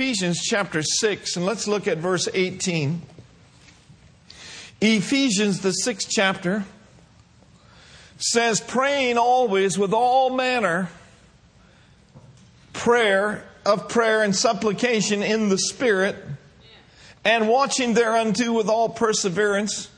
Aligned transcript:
Ephesians 0.00 0.40
chapter 0.42 0.82
6, 0.82 1.36
and 1.36 1.44
let's 1.44 1.68
look 1.68 1.86
at 1.86 1.98
verse 1.98 2.26
18. 2.32 3.02
Ephesians, 4.80 5.60
the 5.60 5.72
sixth 5.72 6.08
chapter, 6.08 6.64
says, 8.16 8.62
praying 8.62 9.18
always 9.18 9.78
with 9.78 9.92
all 9.92 10.30
manner 10.30 10.88
prayer 12.72 13.44
of 13.66 13.90
prayer 13.90 14.22
and 14.22 14.34
supplication 14.34 15.22
in 15.22 15.50
the 15.50 15.58
Spirit, 15.58 16.16
and 17.22 17.46
watching 17.46 17.92
thereunto 17.92 18.54
with 18.54 18.70
all 18.70 18.88
perseverance 18.88 19.90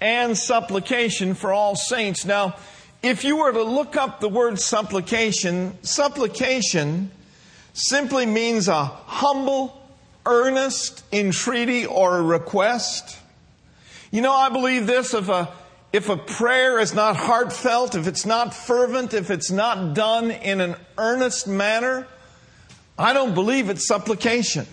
and 0.00 0.36
supplication 0.36 1.34
for 1.34 1.52
all 1.52 1.76
saints. 1.76 2.24
Now, 2.24 2.56
if 3.04 3.22
you 3.22 3.36
were 3.36 3.52
to 3.52 3.62
look 3.62 3.96
up 3.96 4.18
the 4.18 4.28
word 4.28 4.58
supplication, 4.58 5.80
supplication 5.84 7.12
simply 7.72 8.26
means 8.26 8.68
a 8.68 8.84
humble, 8.84 9.80
earnest 10.26 11.04
entreaty 11.12 11.86
or 11.86 12.18
a 12.18 12.22
request. 12.22 13.18
You 14.10 14.22
know, 14.22 14.32
I 14.32 14.48
believe 14.48 14.86
this 14.86 15.14
if 15.14 15.28
a, 15.28 15.48
if 15.92 16.08
a 16.08 16.16
prayer 16.16 16.78
is 16.78 16.94
not 16.94 17.16
heartfelt, 17.16 17.94
if 17.94 18.06
it's 18.06 18.26
not 18.26 18.54
fervent, 18.54 19.14
if 19.14 19.30
it's 19.30 19.50
not 19.50 19.94
done 19.94 20.30
in 20.30 20.60
an 20.60 20.76
earnest 20.96 21.46
manner, 21.46 22.06
I 22.98 23.12
don't 23.12 23.34
believe 23.34 23.70
it's 23.70 23.86
supplication. 23.86 24.66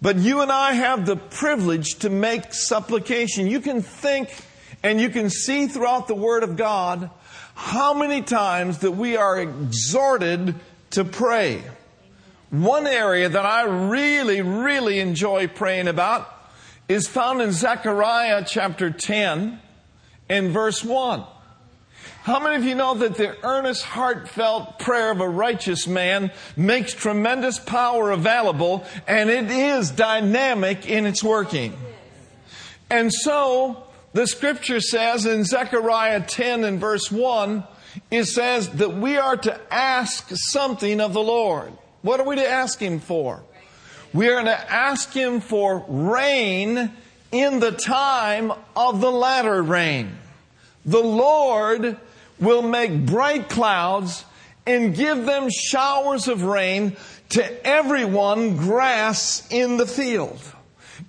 But 0.00 0.16
you 0.16 0.40
and 0.40 0.50
I 0.50 0.72
have 0.72 1.06
the 1.06 1.16
privilege 1.16 2.00
to 2.00 2.10
make 2.10 2.52
supplication. 2.52 3.46
You 3.46 3.60
can 3.60 3.82
think 3.82 4.34
and 4.82 5.00
you 5.00 5.10
can 5.10 5.30
see 5.30 5.66
throughout 5.68 6.08
the 6.08 6.14
Word 6.14 6.42
of 6.42 6.56
God 6.56 7.10
how 7.54 7.94
many 7.94 8.22
times 8.22 8.78
that 8.78 8.92
we 8.92 9.16
are 9.16 9.38
exhorted 9.38 10.56
to 10.92 11.04
pray. 11.04 11.62
One 12.50 12.86
area 12.86 13.28
that 13.28 13.46
I 13.46 13.64
really, 13.64 14.42
really 14.42 15.00
enjoy 15.00 15.48
praying 15.48 15.88
about 15.88 16.28
is 16.88 17.08
found 17.08 17.40
in 17.40 17.52
Zechariah 17.52 18.44
chapter 18.46 18.90
10 18.90 19.58
and 20.28 20.50
verse 20.50 20.84
1. 20.84 21.24
How 22.22 22.38
many 22.38 22.56
of 22.56 22.64
you 22.64 22.74
know 22.74 22.94
that 22.94 23.16
the 23.16 23.36
earnest, 23.44 23.82
heartfelt 23.82 24.78
prayer 24.78 25.10
of 25.10 25.20
a 25.20 25.28
righteous 25.28 25.86
man 25.86 26.30
makes 26.56 26.92
tremendous 26.92 27.58
power 27.58 28.10
available 28.10 28.84
and 29.08 29.28
it 29.28 29.50
is 29.50 29.90
dynamic 29.90 30.86
in 30.86 31.06
its 31.06 31.24
working? 31.24 31.76
And 32.90 33.12
so, 33.12 33.84
the 34.12 34.26
scripture 34.26 34.80
says 34.80 35.24
in 35.24 35.44
Zechariah 35.44 36.20
10 36.20 36.64
and 36.64 36.78
verse 36.78 37.10
1, 37.10 37.64
it 38.10 38.24
says 38.24 38.68
that 38.70 38.94
we 38.94 39.16
are 39.16 39.36
to 39.36 39.60
ask 39.72 40.30
something 40.30 41.00
of 41.00 41.12
the 41.12 41.22
Lord. 41.22 41.72
What 42.02 42.20
are 42.20 42.26
we 42.26 42.36
to 42.36 42.48
ask 42.48 42.78
Him 42.78 43.00
for? 43.00 43.42
We 44.12 44.28
are 44.28 44.42
to 44.42 44.72
ask 44.72 45.12
Him 45.12 45.40
for 45.40 45.84
rain 45.88 46.90
in 47.30 47.60
the 47.60 47.72
time 47.72 48.52
of 48.76 49.00
the 49.00 49.10
latter 49.10 49.62
rain. 49.62 50.12
The 50.84 51.02
Lord 51.02 51.96
will 52.38 52.62
make 52.62 53.06
bright 53.06 53.48
clouds 53.48 54.24
and 54.66 54.94
give 54.94 55.24
them 55.24 55.48
showers 55.50 56.28
of 56.28 56.42
rain 56.42 56.96
to 57.30 57.66
everyone 57.66 58.56
grass 58.56 59.46
in 59.50 59.76
the 59.76 59.86
field. 59.86 60.40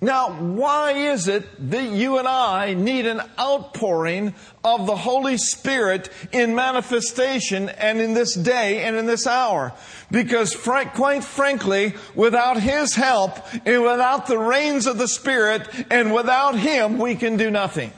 Now, 0.00 0.30
why 0.32 0.92
is 0.92 1.28
it 1.28 1.44
that 1.70 1.90
you 1.90 2.18
and 2.18 2.28
I 2.28 2.74
need 2.74 3.06
an 3.06 3.22
outpouring 3.38 4.34
of 4.62 4.86
the 4.86 4.96
Holy 4.96 5.36
Spirit 5.36 6.10
in 6.32 6.54
manifestation 6.54 7.68
and 7.68 8.00
in 8.00 8.14
this 8.14 8.34
day 8.34 8.84
and 8.84 8.96
in 8.96 9.06
this 9.06 9.26
hour? 9.26 9.72
Because 10.10 10.52
frank, 10.52 10.94
quite 10.94 11.24
frankly, 11.24 11.94
without 12.14 12.60
His 12.60 12.94
help 12.94 13.38
and 13.66 13.82
without 13.82 14.26
the 14.26 14.38
rains 14.38 14.86
of 14.86 14.98
the 14.98 15.08
Spirit 15.08 15.68
and 15.90 16.12
without 16.14 16.58
Him, 16.58 16.98
we 16.98 17.14
can 17.14 17.36
do 17.36 17.50
nothing. 17.50 17.92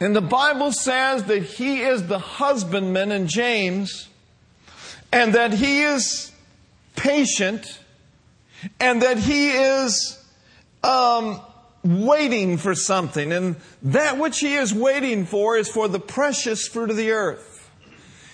And 0.00 0.14
the 0.14 0.20
Bible 0.20 0.72
says 0.72 1.24
that 1.24 1.42
he 1.42 1.82
is 1.82 2.06
the 2.08 2.18
husbandman 2.18 3.12
in 3.12 3.26
James, 3.26 4.08
and 5.12 5.34
that 5.34 5.54
he 5.54 5.82
is 5.82 6.32
patient, 6.96 7.78
and 8.80 9.02
that 9.02 9.18
he 9.18 9.50
is 9.50 10.23
um, 10.84 11.40
waiting 11.82 12.58
for 12.58 12.74
something. 12.74 13.32
And 13.32 13.56
that 13.82 14.18
which 14.18 14.40
he 14.40 14.54
is 14.54 14.72
waiting 14.72 15.26
for 15.26 15.56
is 15.56 15.68
for 15.68 15.88
the 15.88 16.00
precious 16.00 16.68
fruit 16.68 16.90
of 16.90 16.96
the 16.96 17.12
earth. 17.12 17.50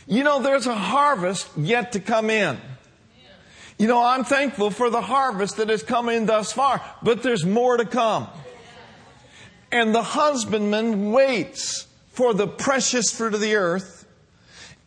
You 0.06 0.24
know, 0.24 0.42
there's 0.42 0.66
a 0.66 0.74
harvest 0.74 1.48
yet 1.56 1.92
to 1.92 2.00
come 2.00 2.30
in. 2.30 2.58
You 3.78 3.86
know, 3.86 4.02
I'm 4.02 4.24
thankful 4.24 4.70
for 4.70 4.90
the 4.90 5.00
harvest 5.00 5.56
that 5.56 5.70
has 5.70 5.82
come 5.82 6.08
in 6.08 6.26
thus 6.26 6.52
far, 6.52 6.82
but 7.02 7.22
there's 7.22 7.46
more 7.46 7.76
to 7.76 7.86
come. 7.86 8.28
And 9.72 9.94
the 9.94 10.02
husbandman 10.02 11.12
waits 11.12 11.86
for 12.12 12.34
the 12.34 12.46
precious 12.46 13.10
fruit 13.10 13.34
of 13.34 13.40
the 13.40 13.54
earth 13.54 14.04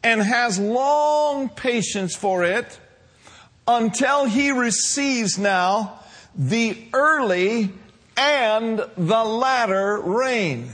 and 0.04 0.22
has 0.22 0.60
long 0.60 1.50
patience 1.50 2.16
for 2.16 2.44
it 2.44 2.80
until 3.66 4.26
he 4.26 4.52
receives 4.52 5.40
now 5.40 6.03
the 6.36 6.78
early 6.94 7.72
and 8.18 8.86
the 8.98 9.24
latter 9.24 10.00
rain. 10.00 10.72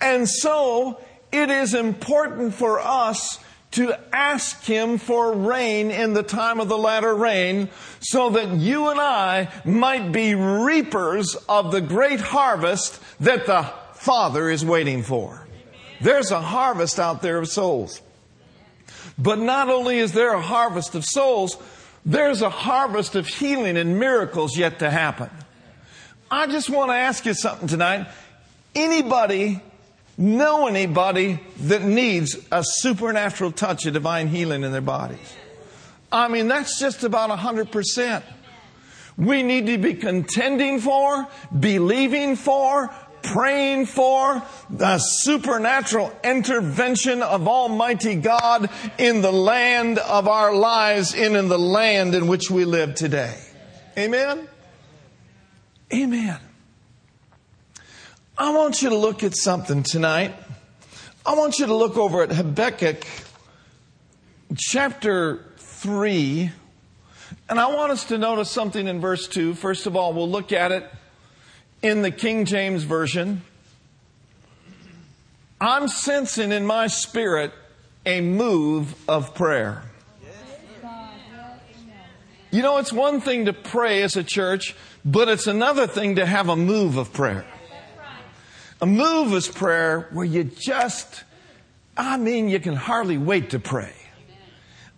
And 0.00 0.28
so 0.28 1.00
it 1.32 1.50
is 1.50 1.74
important 1.74 2.54
for 2.54 2.80
us 2.80 3.38
to 3.72 3.94
ask 4.14 4.64
Him 4.64 4.98
for 4.98 5.32
rain 5.32 5.90
in 5.90 6.12
the 6.14 6.22
time 6.22 6.60
of 6.60 6.68
the 6.68 6.78
latter 6.78 7.14
rain 7.14 7.68
so 8.00 8.30
that 8.30 8.50
you 8.50 8.88
and 8.88 9.00
I 9.00 9.48
might 9.64 10.12
be 10.12 10.34
reapers 10.34 11.34
of 11.48 11.72
the 11.72 11.80
great 11.80 12.20
harvest 12.20 13.00
that 13.20 13.46
the 13.46 13.64
Father 13.94 14.48
is 14.48 14.64
waiting 14.64 15.02
for. 15.02 15.46
There's 16.00 16.30
a 16.30 16.40
harvest 16.40 17.00
out 17.00 17.20
there 17.20 17.38
of 17.38 17.48
souls. 17.48 18.00
But 19.18 19.38
not 19.38 19.68
only 19.68 19.98
is 19.98 20.12
there 20.12 20.34
a 20.34 20.40
harvest 20.40 20.94
of 20.94 21.04
souls, 21.04 21.56
there's 22.04 22.42
a 22.42 22.50
harvest 22.50 23.14
of 23.14 23.26
healing 23.26 23.76
and 23.76 23.98
miracles 23.98 24.56
yet 24.56 24.80
to 24.80 24.90
happen. 24.90 25.30
I 26.30 26.46
just 26.46 26.68
want 26.68 26.90
to 26.90 26.96
ask 26.96 27.24
you 27.26 27.34
something 27.34 27.68
tonight. 27.68 28.06
Anybody 28.74 29.60
know 30.16 30.66
anybody 30.66 31.40
that 31.60 31.82
needs 31.82 32.36
a 32.52 32.62
supernatural 32.64 33.52
touch 33.52 33.86
of 33.86 33.92
divine 33.92 34.28
healing 34.28 34.62
in 34.62 34.72
their 34.72 34.80
bodies. 34.80 35.34
I 36.12 36.28
mean, 36.28 36.48
that's 36.48 36.78
just 36.78 37.02
about 37.02 37.30
100%. 37.30 38.22
We 39.16 39.42
need 39.42 39.66
to 39.66 39.78
be 39.78 39.94
contending 39.94 40.80
for, 40.80 41.26
believing 41.58 42.36
for, 42.36 42.92
praying 43.24 43.86
for 43.86 44.42
the 44.70 44.98
supernatural 44.98 46.12
intervention 46.22 47.22
of 47.22 47.48
Almighty 47.48 48.14
God 48.14 48.70
in 48.98 49.22
the 49.22 49.32
land 49.32 49.98
of 49.98 50.28
our 50.28 50.54
lives 50.54 51.14
and 51.14 51.36
in 51.36 51.48
the 51.48 51.58
land 51.58 52.14
in 52.14 52.28
which 52.28 52.50
we 52.50 52.64
live 52.64 52.94
today. 52.94 53.36
Amen? 53.98 54.46
Amen. 55.92 56.38
I 58.36 58.50
want 58.50 58.82
you 58.82 58.90
to 58.90 58.96
look 58.96 59.22
at 59.22 59.36
something 59.36 59.82
tonight. 59.82 60.34
I 61.24 61.34
want 61.34 61.58
you 61.58 61.66
to 61.66 61.74
look 61.74 61.96
over 61.96 62.22
at 62.22 62.32
Habakkuk 62.32 63.06
chapter 64.56 65.44
3. 65.56 66.50
And 67.48 67.60
I 67.60 67.68
want 67.74 67.92
us 67.92 68.04
to 68.06 68.18
notice 68.18 68.50
something 68.50 68.86
in 68.86 69.00
verse 69.00 69.28
2. 69.28 69.54
First 69.54 69.86
of 69.86 69.96
all, 69.96 70.12
we'll 70.12 70.30
look 70.30 70.52
at 70.52 70.72
it 70.72 70.84
in 71.84 72.00
the 72.00 72.10
King 72.10 72.46
James 72.46 72.82
Version. 72.84 73.42
I'm 75.60 75.86
sensing 75.86 76.50
in 76.50 76.64
my 76.64 76.86
spirit 76.86 77.52
a 78.06 78.22
move 78.22 78.94
of 79.06 79.34
prayer. 79.34 79.82
You 82.50 82.62
know, 82.62 82.78
it's 82.78 82.90
one 82.92 83.20
thing 83.20 83.44
to 83.44 83.52
pray 83.52 84.02
as 84.02 84.16
a 84.16 84.24
church, 84.24 84.74
but 85.04 85.28
it's 85.28 85.46
another 85.46 85.86
thing 85.86 86.16
to 86.16 86.24
have 86.24 86.48
a 86.48 86.56
move 86.56 86.96
of 86.96 87.12
prayer. 87.12 87.44
A 88.80 88.86
move 88.86 89.34
is 89.34 89.46
prayer 89.46 90.08
where 90.10 90.24
you 90.24 90.44
just, 90.44 91.24
I 91.98 92.16
mean, 92.16 92.48
you 92.48 92.60
can 92.60 92.76
hardly 92.76 93.18
wait 93.18 93.50
to 93.50 93.58
pray. 93.58 93.92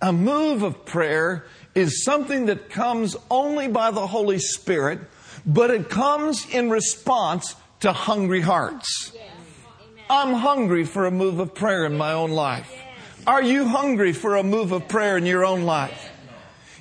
A 0.01 0.13
move 0.13 0.63
of 0.63 0.87
prayer 0.87 1.47
is 1.75 2.05
something 2.05 2.47
that 2.47 2.71
comes 2.71 3.17
only 3.29 3.67
by 3.67 3.91
the 3.91 4.07
Holy 4.07 4.39
Spirit, 4.39 5.01
but 5.47 5.71
it 5.71 5.89
comes 5.89 6.47
in 6.53 6.69
response 6.69 7.55
to 7.81 7.93
hungry 7.93 8.41
hearts. 8.41 9.13
I'm 10.11 10.35
hungry 10.35 10.85
for 10.85 11.07
a 11.07 11.11
move 11.11 11.39
of 11.39 11.55
prayer 11.55 11.87
in 11.87 11.97
my 11.97 12.13
own 12.13 12.33
life. 12.33 12.73
Are 13.27 13.43
you 13.43 13.67
hungry 13.67 14.13
for 14.13 14.37
a 14.37 14.43
move 14.43 14.73
of 14.73 14.89
prayer 14.89 15.17
in 15.17 15.27
your 15.27 15.45
own 15.45 15.63
life? 15.63 16.11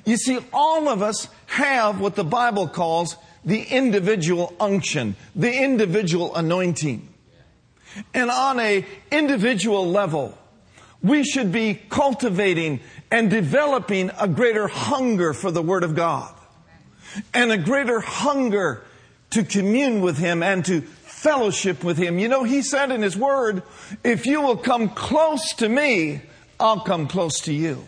You 0.04 0.16
see, 0.16 0.38
all 0.52 0.88
of 0.88 1.02
us 1.02 1.28
have 1.46 2.00
what 2.00 2.14
the 2.14 2.24
Bible 2.24 2.68
calls 2.68 3.16
the 3.44 3.62
individual 3.62 4.54
unction, 4.60 5.16
the 5.34 5.52
individual 5.52 6.34
anointing. 6.34 7.08
And 8.14 8.30
on 8.30 8.60
a 8.60 8.84
individual 9.10 9.88
level, 9.88 10.36
we 11.02 11.24
should 11.24 11.50
be 11.50 11.74
cultivating 11.88 12.80
and 13.10 13.30
developing 13.30 14.10
a 14.20 14.28
greater 14.28 14.68
hunger 14.68 15.32
for 15.32 15.50
the 15.50 15.62
Word 15.62 15.82
of 15.82 15.94
God 15.94 16.35
and 17.32 17.52
a 17.52 17.58
greater 17.58 18.00
hunger 18.00 18.82
to 19.30 19.44
commune 19.44 20.00
with 20.00 20.18
Him 20.18 20.42
and 20.42 20.64
to 20.66 20.80
fellowship 20.80 21.82
with 21.82 21.98
Him. 21.98 22.18
You 22.18 22.28
know, 22.28 22.44
He 22.44 22.62
said 22.62 22.90
in 22.90 23.02
His 23.02 23.16
Word, 23.16 23.62
if 24.04 24.26
you 24.26 24.40
will 24.40 24.56
come 24.56 24.88
close 24.90 25.52
to 25.54 25.68
me, 25.68 26.22
I'll 26.58 26.80
come 26.80 27.08
close 27.08 27.40
to 27.42 27.52
you. 27.52 27.86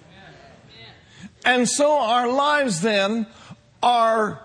And 1.45 1.69
so 1.69 1.99
our 1.99 2.31
lives 2.31 2.81
then 2.81 3.27
are 3.83 4.43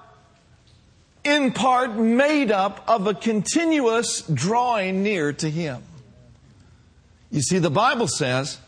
in 1.23 1.51
part 1.51 1.95
made 1.95 2.51
up 2.51 2.83
of 2.87 3.07
a 3.07 3.13
continuous 3.13 4.21
drawing 4.21 5.03
near 5.03 5.33
to 5.33 5.49
Him. 5.49 5.81
You 7.31 7.41
see, 7.41 7.59
the 7.59 7.71
Bible 7.71 8.07
says 8.07 8.59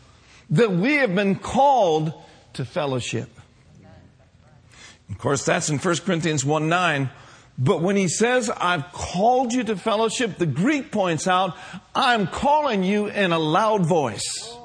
that 0.50 0.72
we 0.72 0.94
have 0.94 1.14
been 1.14 1.36
called 1.36 2.12
to 2.54 2.64
fellowship. 2.64 3.30
Of 5.10 5.18
course, 5.18 5.44
that's 5.44 5.68
in 5.68 5.78
1 5.78 5.96
Corinthians 5.98 6.44
1 6.44 6.68
9. 6.68 7.10
But 7.58 7.80
when 7.80 7.96
he 7.96 8.08
says, 8.08 8.50
I've 8.50 8.92
called 8.92 9.52
you 9.52 9.64
to 9.64 9.76
fellowship, 9.76 10.36
the 10.36 10.46
Greek 10.46 10.92
points 10.92 11.26
out, 11.26 11.56
I'm 11.94 12.26
calling 12.26 12.82
you 12.82 13.06
in 13.06 13.32
a 13.32 13.38
loud 13.38 13.86
voice. 13.86 14.56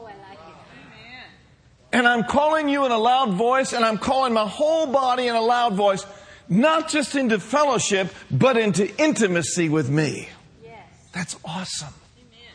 And 1.94 2.08
I'm 2.08 2.24
calling 2.24 2.70
you 2.70 2.86
in 2.86 2.92
a 2.92 2.98
loud 2.98 3.34
voice, 3.34 3.74
and 3.74 3.84
I'm 3.84 3.98
calling 3.98 4.34
my 4.34 4.48
whole 4.48 4.88
body 4.88 5.28
in 5.28 5.36
a 5.36 5.42
loud 5.42 5.74
voice, 5.74 6.06
not 6.48 6.90
just 6.90 7.16
into 7.16 7.38
fellowship, 7.38 8.14
but 8.30 8.58
into 8.58 8.94
intimacy 8.98 9.68
with 9.68 9.90
me. 9.90 10.30
Yes. 10.64 10.78
That's 11.12 11.38
awesome. 11.44 11.94
Amen. 12.18 12.54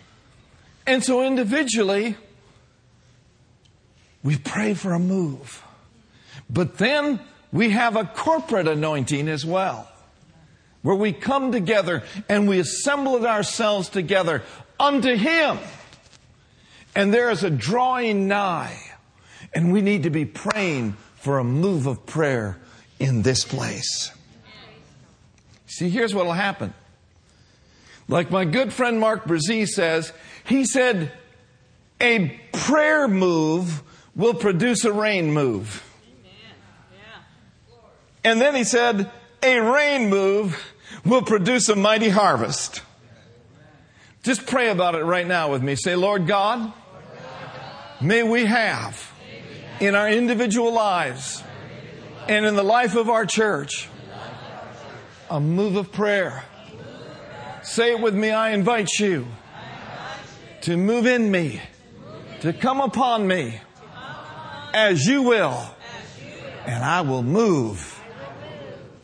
And 0.86 1.04
so 1.04 1.22
individually, 1.22 2.16
we 4.22 4.38
pray 4.38 4.72
for 4.72 4.94
a 4.94 4.98
move. 4.98 5.62
But 6.48 6.78
then 6.78 7.20
we 7.56 7.70
have 7.70 7.96
a 7.96 8.04
corporate 8.04 8.68
anointing 8.68 9.28
as 9.28 9.46
well, 9.46 9.88
where 10.82 10.94
we 10.94 11.12
come 11.12 11.52
together 11.52 12.04
and 12.28 12.46
we 12.46 12.58
assemble 12.58 13.26
ourselves 13.26 13.88
together 13.88 14.42
unto 14.78 15.16
Him. 15.16 15.58
And 16.94 17.12
there 17.14 17.30
is 17.30 17.44
a 17.44 17.50
drawing 17.50 18.28
nigh 18.28 18.78
and 19.54 19.72
we 19.72 19.80
need 19.80 20.02
to 20.02 20.10
be 20.10 20.26
praying 20.26 20.98
for 21.16 21.38
a 21.38 21.44
move 21.44 21.86
of 21.86 22.04
prayer 22.04 22.58
in 22.98 23.22
this 23.22 23.42
place. 23.44 24.12
See, 25.66 25.88
here's 25.88 26.14
what 26.14 26.26
will 26.26 26.32
happen. 26.32 26.74
Like 28.06 28.30
my 28.30 28.44
good 28.44 28.70
friend 28.70 29.00
Mark 29.00 29.24
Brazee 29.24 29.66
says, 29.66 30.12
he 30.44 30.66
said, 30.66 31.10
a 32.02 32.38
prayer 32.52 33.08
move 33.08 33.82
will 34.14 34.34
produce 34.34 34.84
a 34.84 34.92
rain 34.92 35.32
move. 35.32 35.82
And 38.26 38.40
then 38.40 38.56
he 38.56 38.64
said, 38.64 39.08
a 39.40 39.60
rain 39.60 40.10
move 40.10 40.74
will 41.04 41.22
produce 41.22 41.68
a 41.68 41.76
mighty 41.76 42.08
harvest. 42.08 42.82
Just 44.24 44.46
pray 44.48 44.68
about 44.68 44.96
it 44.96 45.04
right 45.04 45.24
now 45.24 45.52
with 45.52 45.62
me. 45.62 45.76
Say, 45.76 45.94
Lord 45.94 46.26
God, 46.26 46.72
may 48.00 48.24
we 48.24 48.44
have 48.44 49.12
in 49.78 49.94
our 49.94 50.10
individual 50.10 50.72
lives 50.72 51.44
and 52.26 52.44
in 52.44 52.56
the 52.56 52.64
life 52.64 52.96
of 52.96 53.08
our 53.08 53.26
church. 53.26 53.88
A 55.30 55.38
move 55.38 55.76
of 55.76 55.92
prayer. 55.92 56.44
Say 57.62 57.92
it 57.92 58.00
with 58.00 58.16
me. 58.16 58.32
I 58.32 58.50
invite 58.50 58.90
you 58.98 59.28
to 60.62 60.76
move 60.76 61.06
in 61.06 61.30
me, 61.30 61.60
to 62.40 62.52
come 62.52 62.80
upon 62.80 63.28
me 63.28 63.60
as 64.74 65.06
you 65.06 65.22
will, 65.22 65.70
and 66.64 66.82
I 66.82 67.02
will 67.02 67.22
move 67.22 67.95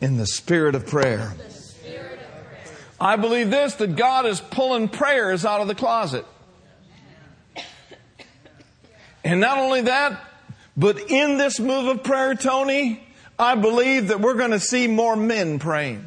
in 0.03 0.17
the 0.17 0.27
spirit 0.27 0.75
of 0.75 0.85
prayer. 0.85 1.33
I 2.99 3.15
believe 3.15 3.49
this 3.49 3.75
that 3.75 3.95
God 3.95 4.25
is 4.25 4.41
pulling 4.41 4.89
prayers 4.89 5.45
out 5.45 5.61
of 5.61 5.69
the 5.69 5.75
closet. 5.75 6.25
And 9.23 9.39
not 9.39 9.59
only 9.59 9.83
that, 9.83 10.21
but 10.75 11.09
in 11.09 11.37
this 11.37 11.57
move 11.57 11.87
of 11.87 12.03
prayer, 12.03 12.35
Tony, 12.35 13.01
I 13.39 13.55
believe 13.55 14.09
that 14.09 14.19
we're 14.19 14.33
going 14.33 14.51
to 14.51 14.59
see 14.59 14.87
more 14.87 15.15
men 15.15 15.57
praying. 15.57 16.03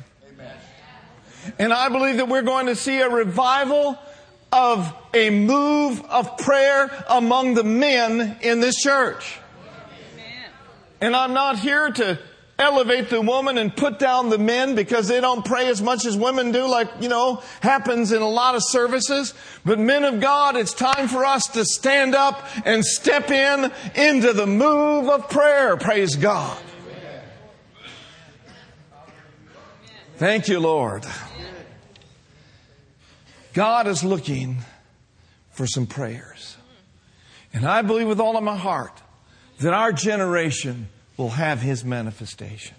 And 1.59 1.73
I 1.73 1.89
believe 1.89 2.19
that 2.19 2.29
we're 2.29 2.43
going 2.43 2.67
to 2.67 2.77
see 2.77 3.01
a 3.01 3.09
revival 3.09 3.99
of 4.53 4.95
a 5.15 5.31
move 5.31 6.05
of 6.05 6.37
prayer 6.37 6.91
among 7.09 7.55
the 7.55 7.65
men 7.65 8.37
in 8.43 8.61
this 8.61 8.77
church. 8.77 9.39
And 11.01 11.17
I'm 11.17 11.33
not 11.33 11.59
here 11.59 11.91
to 11.91 12.19
elevate 12.59 13.11
the 13.11 13.21
woman 13.21 13.59
and 13.59 13.77
put 13.77 13.99
down 13.99 14.31
the 14.31 14.39
men 14.39 14.75
because 14.75 15.09
they 15.09 15.21
don't 15.21 15.45
pray 15.45 15.69
as 15.69 15.83
much 15.83 16.07
as 16.07 16.17
women 16.17 16.53
do, 16.53 16.67
like, 16.67 16.89
you 17.01 17.09
know, 17.09 17.43
happens 17.61 18.13
in 18.13 18.23
a 18.23 18.29
lot 18.29 18.55
of 18.55 18.63
services. 18.65 19.35
But 19.65 19.79
men 19.79 20.05
of 20.05 20.21
God, 20.21 20.57
it's 20.57 20.73
time 20.73 21.09
for 21.09 21.25
us 21.25 21.47
to 21.49 21.65
stand 21.65 22.15
up 22.15 22.47
and 22.65 22.85
step 22.85 23.31
in 23.31 23.71
into 23.95 24.33
the 24.33 24.47
move 24.47 25.09
of 25.09 25.29
prayer. 25.29 25.77
Praise 25.77 26.17
God. 26.17 26.57
Thank 30.17 30.49
you, 30.49 30.61
Lord. 30.61 31.05
God 33.53 33.87
is 33.87 34.03
looking 34.03 34.59
for 35.51 35.67
some 35.67 35.87
prayers. 35.87 36.57
And 37.53 37.67
I 37.67 37.83
believe 37.83 38.07
with 38.07 38.21
all 38.21 38.37
of 38.37 38.45
my 38.45 38.57
heart 38.57 39.03
that 39.61 39.75
our 39.75 39.93
generation 39.93 40.89
will 41.17 41.31
have 41.31 41.61
his 41.61 41.85
manifestation. 41.85 42.77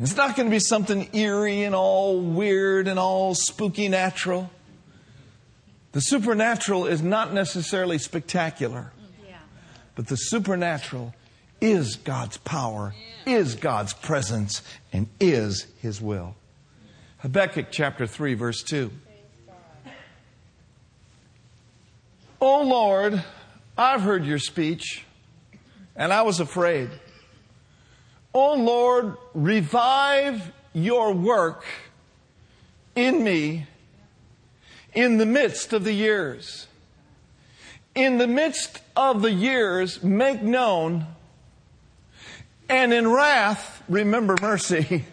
It's 0.00 0.16
not 0.16 0.36
going 0.36 0.46
to 0.48 0.50
be 0.50 0.60
something 0.60 1.08
eerie 1.12 1.64
and 1.64 1.74
all 1.74 2.20
weird 2.20 2.86
and 2.86 2.98
all 2.98 3.34
spooky 3.34 3.88
natural. 3.88 4.50
The 5.92 6.00
supernatural 6.00 6.86
is 6.86 7.02
not 7.02 7.32
necessarily 7.32 7.98
spectacular, 7.98 8.92
but 9.96 10.06
the 10.06 10.16
supernatural 10.16 11.14
is 11.60 11.96
God's 11.96 12.36
power, 12.38 12.94
is 13.26 13.56
God's 13.56 13.92
presence, 13.92 14.62
and 14.92 15.08
is 15.18 15.66
His 15.80 16.00
will. 16.00 16.36
Habakkuk 17.18 17.66
chapter 17.72 18.06
3, 18.06 18.34
verse 18.34 18.62
2. 18.62 18.92
O 22.40 22.62
Lord, 22.62 23.24
I've 23.76 24.02
heard 24.02 24.24
your 24.24 24.38
speech 24.38 25.04
and 25.98 26.12
I 26.12 26.22
was 26.22 26.40
afraid. 26.40 26.88
Oh 28.32 28.54
Lord, 28.54 29.16
revive 29.34 30.52
your 30.72 31.12
work 31.12 31.64
in 32.94 33.22
me 33.22 33.66
in 34.94 35.18
the 35.18 35.26
midst 35.26 35.72
of 35.72 35.84
the 35.84 35.92
years. 35.92 36.68
In 37.94 38.18
the 38.18 38.28
midst 38.28 38.80
of 38.96 39.22
the 39.22 39.32
years, 39.32 40.02
make 40.04 40.40
known, 40.40 41.06
and 42.68 42.92
in 42.92 43.08
wrath, 43.08 43.82
remember 43.88 44.36
mercy. 44.40 45.04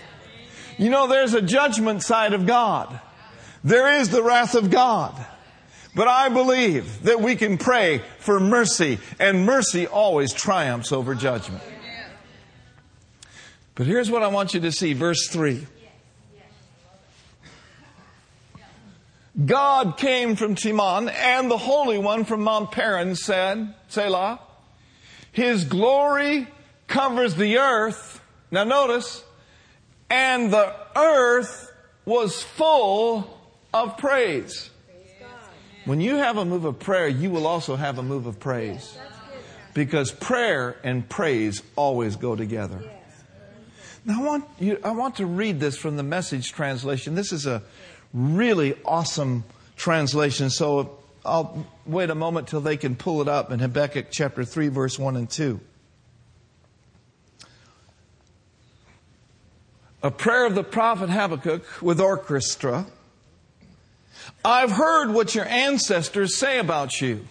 you 0.78 0.90
know, 0.90 1.06
there's 1.06 1.32
a 1.32 1.40
judgment 1.40 2.02
side 2.02 2.34
of 2.34 2.46
God. 2.46 3.00
There 3.64 4.00
is 4.00 4.10
the 4.10 4.22
wrath 4.22 4.54
of 4.54 4.70
God. 4.70 5.14
But 5.94 6.06
I 6.06 6.28
believe 6.28 7.02
that 7.04 7.20
we 7.20 7.34
can 7.34 7.58
pray 7.58 8.02
for 8.18 8.38
mercy, 8.38 8.98
and 9.18 9.44
mercy 9.44 9.86
always 9.86 10.32
triumphs 10.32 10.92
over 10.92 11.14
judgment. 11.14 11.62
But 13.74 13.86
here's 13.86 14.10
what 14.10 14.22
I 14.22 14.28
want 14.28 14.54
you 14.54 14.60
to 14.60 14.72
see 14.72 14.92
verse 14.92 15.28
3. 15.28 15.66
God 19.44 19.96
came 19.96 20.36
from 20.36 20.54
Teman, 20.54 21.10
and 21.10 21.50
the 21.50 21.56
Holy 21.56 21.98
One 21.98 22.24
from 22.24 22.42
Mount 22.42 22.72
Paran 22.72 23.14
said, 23.14 23.74
Selah, 23.88 24.40
His 25.32 25.64
glory 25.64 26.46
covers 26.88 27.36
the 27.36 27.58
earth. 27.58 28.20
Now 28.50 28.64
notice, 28.64 29.24
and 30.10 30.52
the 30.52 30.74
earth 30.94 31.72
was 32.04 32.42
full 32.42 33.40
of 33.72 33.96
praise. 33.96 34.70
When 35.90 36.00
you 36.00 36.18
have 36.18 36.36
a 36.36 36.44
move 36.44 36.66
of 36.66 36.78
prayer, 36.78 37.08
you 37.08 37.32
will 37.32 37.48
also 37.48 37.74
have 37.74 37.98
a 37.98 38.02
move 38.04 38.26
of 38.26 38.38
praise. 38.38 38.96
Because 39.74 40.12
prayer 40.12 40.76
and 40.84 41.08
praise 41.08 41.64
always 41.74 42.14
go 42.14 42.36
together. 42.36 42.80
Now 44.04 44.20
I 44.20 44.24
want 44.24 44.44
you, 44.60 44.78
I 44.84 44.92
want 44.92 45.16
to 45.16 45.26
read 45.26 45.58
this 45.58 45.76
from 45.76 45.96
the 45.96 46.04
message 46.04 46.52
translation. 46.52 47.16
This 47.16 47.32
is 47.32 47.44
a 47.44 47.64
really 48.14 48.76
awesome 48.84 49.42
translation. 49.74 50.48
So 50.48 51.00
I'll 51.24 51.66
wait 51.84 52.08
a 52.10 52.14
moment 52.14 52.46
till 52.46 52.60
they 52.60 52.76
can 52.76 52.94
pull 52.94 53.20
it 53.20 53.26
up 53.26 53.50
in 53.50 53.58
Habakkuk 53.58 54.12
chapter 54.12 54.44
3 54.44 54.68
verse 54.68 54.96
1 54.96 55.16
and 55.16 55.28
2. 55.28 55.58
A 60.04 60.12
prayer 60.12 60.46
of 60.46 60.54
the 60.54 60.62
prophet 60.62 61.10
Habakkuk 61.10 61.82
with 61.82 62.00
orchestra 62.00 62.86
I've 64.44 64.70
heard 64.70 65.12
what 65.12 65.34
your 65.34 65.46
ancestors 65.46 66.36
say 66.36 66.58
about 66.58 67.00
you. 67.00 67.26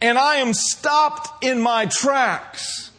and 0.00 0.18
I 0.18 0.36
am 0.36 0.54
stopped 0.54 1.44
in 1.44 1.60
my 1.60 1.86
tracks. 1.86 2.90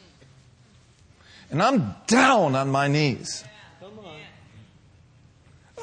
And 1.49 1.61
I'm 1.61 1.95
down 2.07 2.55
on 2.55 2.69
my 2.69 2.87
knees. 2.87 3.43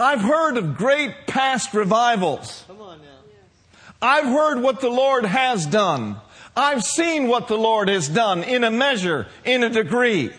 I've 0.00 0.20
heard 0.20 0.56
of 0.56 0.76
great 0.76 1.26
past 1.26 1.74
revivals. 1.74 2.64
I've 4.00 4.26
heard 4.26 4.62
what 4.62 4.80
the 4.80 4.88
Lord 4.88 5.24
has 5.24 5.66
done. 5.66 6.16
I've 6.56 6.84
seen 6.84 7.26
what 7.26 7.48
the 7.48 7.58
Lord 7.58 7.88
has 7.88 8.08
done 8.08 8.44
in 8.44 8.62
a 8.62 8.70
measure, 8.70 9.26
in 9.44 9.64
a 9.64 9.68
degree. 9.68 10.30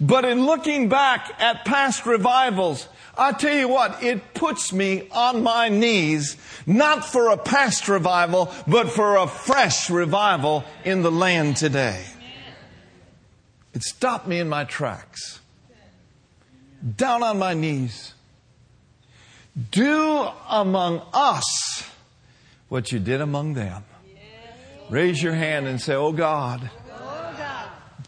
But 0.00 0.24
in 0.24 0.46
looking 0.46 0.88
back 0.88 1.32
at 1.38 1.64
past 1.66 2.06
revivals, 2.06 2.88
I 3.16 3.32
tell 3.32 3.54
you 3.54 3.68
what, 3.68 4.02
it 4.02 4.32
puts 4.32 4.72
me 4.72 5.06
on 5.10 5.42
my 5.42 5.68
knees, 5.68 6.36
not 6.66 7.04
for 7.04 7.28
a 7.28 7.36
past 7.36 7.88
revival, 7.88 8.50
but 8.66 8.88
for 8.88 9.16
a 9.16 9.26
fresh 9.26 9.90
revival 9.90 10.64
in 10.84 11.02
the 11.02 11.12
land 11.12 11.56
today. 11.58 12.04
It 13.74 13.82
stopped 13.82 14.26
me 14.26 14.38
in 14.38 14.48
my 14.48 14.64
tracks. 14.64 15.40
Down 16.96 17.22
on 17.22 17.38
my 17.38 17.54
knees. 17.54 18.14
Do 19.70 20.28
among 20.48 21.02
us 21.12 21.84
what 22.68 22.90
you 22.92 22.98
did 22.98 23.20
among 23.20 23.54
them. 23.54 23.84
Raise 24.88 25.22
your 25.22 25.34
hand 25.34 25.66
and 25.66 25.80
say, 25.80 25.94
Oh 25.94 26.12
God, 26.12 26.70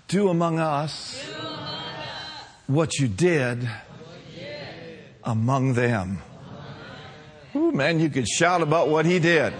do 0.08 0.28
among 0.28 0.58
us 0.58 1.23
what 2.66 2.99
you 2.99 3.08
did 3.08 3.68
among 5.25 5.75
them. 5.75 6.19
Ooh, 7.57 7.73
man, 7.73 8.00
you 8.00 8.11
could 8.11 8.28
shout 8.28 8.62
about 8.62 8.88
what 8.88 9.07
he 9.07 9.19
did. 9.19 9.52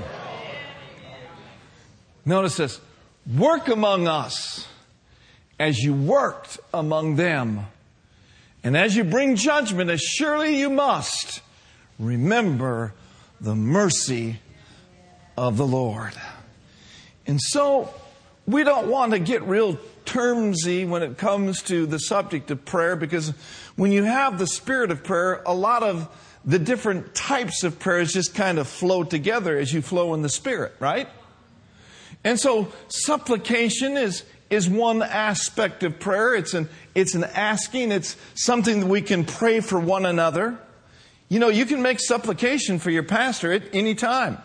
Notice 2.25 2.56
this 2.56 2.80
work 3.37 3.68
among 3.68 4.09
us 4.09 4.66
as 5.59 5.78
you 5.78 5.94
worked 5.94 6.59
among 6.73 7.16
them. 7.16 7.66
And 8.62 8.76
as 8.76 8.97
you 8.97 9.04
bring 9.04 9.37
judgment, 9.37 9.90
as 9.90 10.00
surely 10.00 10.59
you 10.59 10.71
must, 10.71 11.42
remember 11.99 12.94
the 13.40 13.54
mercy 13.54 14.40
of 15.37 15.56
the 15.56 15.66
Lord. 15.66 16.14
And 17.26 17.40
so, 17.40 17.92
we 18.47 18.64
don't 18.64 18.88
want 18.88 19.12
to 19.12 19.18
get 19.18 19.42
real 19.42 19.78
termsy 20.04 20.84
when 20.84 21.02
it 21.02 21.18
comes 21.18 21.62
to 21.62 21.87
the 21.87 21.99
subject 21.99 22.50
of 22.50 22.64
prayer 22.64 22.96
because 22.96 23.30
when 23.76 23.92
you 23.92 24.04
have 24.04 24.38
the 24.38 24.46
spirit 24.46 24.90
of 24.90 25.02
prayer, 25.02 25.42
a 25.46 25.54
lot 25.54 25.82
of 25.82 26.08
the 26.44 26.58
different 26.58 27.14
types 27.14 27.64
of 27.64 27.78
prayers 27.78 28.12
just 28.12 28.34
kind 28.34 28.58
of 28.58 28.68
flow 28.68 29.02
together 29.02 29.56
as 29.56 29.73
you 29.73 29.82
flow 29.82 30.14
in 30.14 30.23
the 30.23 30.28
spirit, 30.28 30.75
right? 30.78 31.08
And 32.23 32.38
so 32.38 32.73
supplication 32.88 33.96
is 33.96 34.25
is 34.50 34.68
one 34.68 35.02
aspect 35.02 35.82
of 35.82 35.99
prayer. 35.99 36.34
It's 36.34 36.54
an 36.54 36.68
it's 36.94 37.14
an 37.14 37.25
asking, 37.25 37.92
it's 37.92 38.16
something 38.34 38.80
that 38.80 38.87
we 38.87 39.02
can 39.02 39.25
pray 39.25 39.61
for 39.61 39.80
one 39.80 40.06
another. 40.06 40.58
You 41.28 41.38
know, 41.38 41.49
you 41.49 41.66
can 41.66 41.82
make 41.82 41.99
supplication 42.00 42.78
for 42.78 42.90
your 42.90 43.02
pastor 43.02 43.52
at 43.52 43.62
any 43.75 43.94
time. 43.94 44.38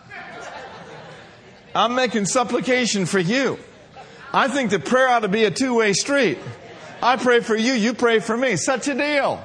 I'm 1.74 1.94
making 1.94 2.26
supplication 2.26 3.06
for 3.06 3.20
you. 3.20 3.58
I 4.32 4.46
think 4.48 4.70
that 4.70 4.84
prayer 4.84 5.08
ought 5.08 5.20
to 5.20 5.28
be 5.28 5.44
a 5.44 5.50
two 5.50 5.74
way 5.74 5.92
street. 5.92 6.38
I 7.02 7.16
pray 7.16 7.40
for 7.40 7.56
you, 7.56 7.72
you 7.72 7.94
pray 7.94 8.20
for 8.20 8.36
me. 8.36 8.56
Such 8.56 8.86
a 8.86 8.94
deal. 8.94 9.42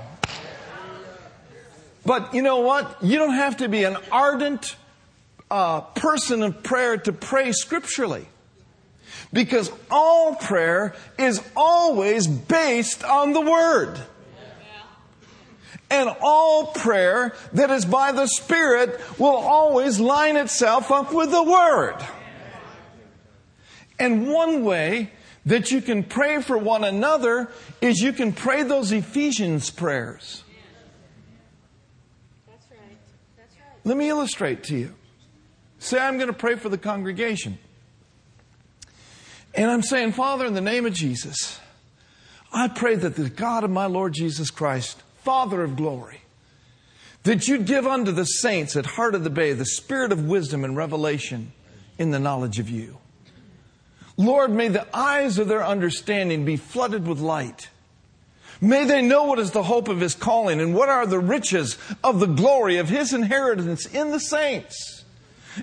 But 2.06 2.36
you 2.36 2.44
know 2.44 2.60
what? 2.60 2.98
You 3.02 3.18
don't 3.18 3.34
have 3.34 3.58
to 3.58 3.70
be 3.70 3.84
an 3.84 3.98
ardent 4.12 4.76
uh, 5.50 5.82
person 5.82 6.44
of 6.44 6.62
prayer 6.62 6.98
to 6.98 7.12
pray 7.12 7.52
scripturally. 7.52 8.28
Because 9.34 9.72
all 9.90 10.36
prayer 10.36 10.94
is 11.18 11.42
always 11.56 12.28
based 12.28 13.04
on 13.04 13.34
the 13.34 13.42
Word. 13.42 14.00
And 15.90 16.14
all 16.22 16.68
prayer 16.68 17.36
that 17.54 17.72
is 17.72 17.86
by 17.86 18.12
the 18.12 18.28
Spirit 18.28 19.00
will 19.20 19.36
always 19.36 20.00
line 20.00 20.36
itself 20.36 20.92
up 20.92 21.12
with 21.12 21.32
the 21.32 21.44
Word. 21.44 21.96
And 24.00 24.28
one 24.28 24.64
way 24.64 25.12
that 25.46 25.72
you 25.72 25.82
can 25.82 26.04
pray 26.04 26.42
for 26.42 26.58
one 26.58 26.84
another 26.84 27.50
is 27.82 28.00
you 28.00 28.14
can 28.14 28.34
pray 28.34 28.64
those 28.64 28.92
Ephesians 28.92 29.70
prayers. 29.70 30.44
That's 32.48 32.66
right. 32.72 32.98
That's 33.38 33.56
right. 33.56 33.80
Let 33.84 33.98
me 33.98 34.10
illustrate 34.10 34.64
to 34.66 34.78
you. 34.78 34.94
Say, 35.80 36.00
I'm 36.00 36.18
going 36.18 36.28
to 36.28 36.34
pray 36.34 36.56
for 36.56 36.70
the 36.70 36.78
congregation. 36.78 37.60
And 39.54 39.70
I'm 39.70 39.84
saying, 39.84 40.14
Father, 40.14 40.46
in 40.46 40.54
the 40.54 40.62
name 40.62 40.86
of 40.86 40.94
Jesus, 40.94 41.60
I 42.52 42.68
pray 42.68 42.96
that 42.96 43.16
the 43.16 43.30
God 43.30 43.64
of 43.64 43.70
my 43.70 43.86
Lord 43.86 44.14
Jesus 44.14 44.50
Christ, 44.50 45.02
Father 45.24 45.64
of 45.64 45.76
glory, 45.76 46.22
that 47.24 47.48
you'd 47.48 47.66
give 47.66 47.88
unto 47.88 48.12
the 48.12 48.26
saints 48.26 48.76
at 48.76 48.86
Heart 48.86 49.16
of 49.16 49.24
the 49.24 49.30
Bay 49.30 49.54
the 49.54 49.66
spirit 49.66 50.12
of 50.12 50.26
wisdom 50.26 50.64
and 50.64 50.76
revelation 50.76 51.54
in 51.98 52.12
the 52.12 52.20
knowledge 52.20 52.60
of 52.60 52.70
you. 52.70 52.98
Lord, 54.18 54.52
may 54.52 54.70
the 54.70 54.88
eyes 54.96 55.38
of 55.38 55.48
their 55.48 55.66
understanding 55.66 56.46
be 56.46 56.56
flooded 56.56 57.08
with 57.08 57.20
light. 57.20 57.70
May 58.62 58.86
they 58.86 59.02
know 59.02 59.26
what 59.26 59.40
is 59.40 59.52
the 59.52 59.64
hope 59.64 59.90
of 59.90 60.00
his 60.00 60.16
calling 60.16 60.62
and 60.62 60.74
what 60.74 60.90
are 60.90 61.06
the 61.06 61.20
riches 61.20 61.78
of 62.04 62.20
the 62.20 62.26
glory 62.26 62.78
of 62.78 62.88
his 62.88 63.14
inheritance 63.14 63.86
in 63.86 64.12
the 64.12 64.20
saints. 64.20 65.04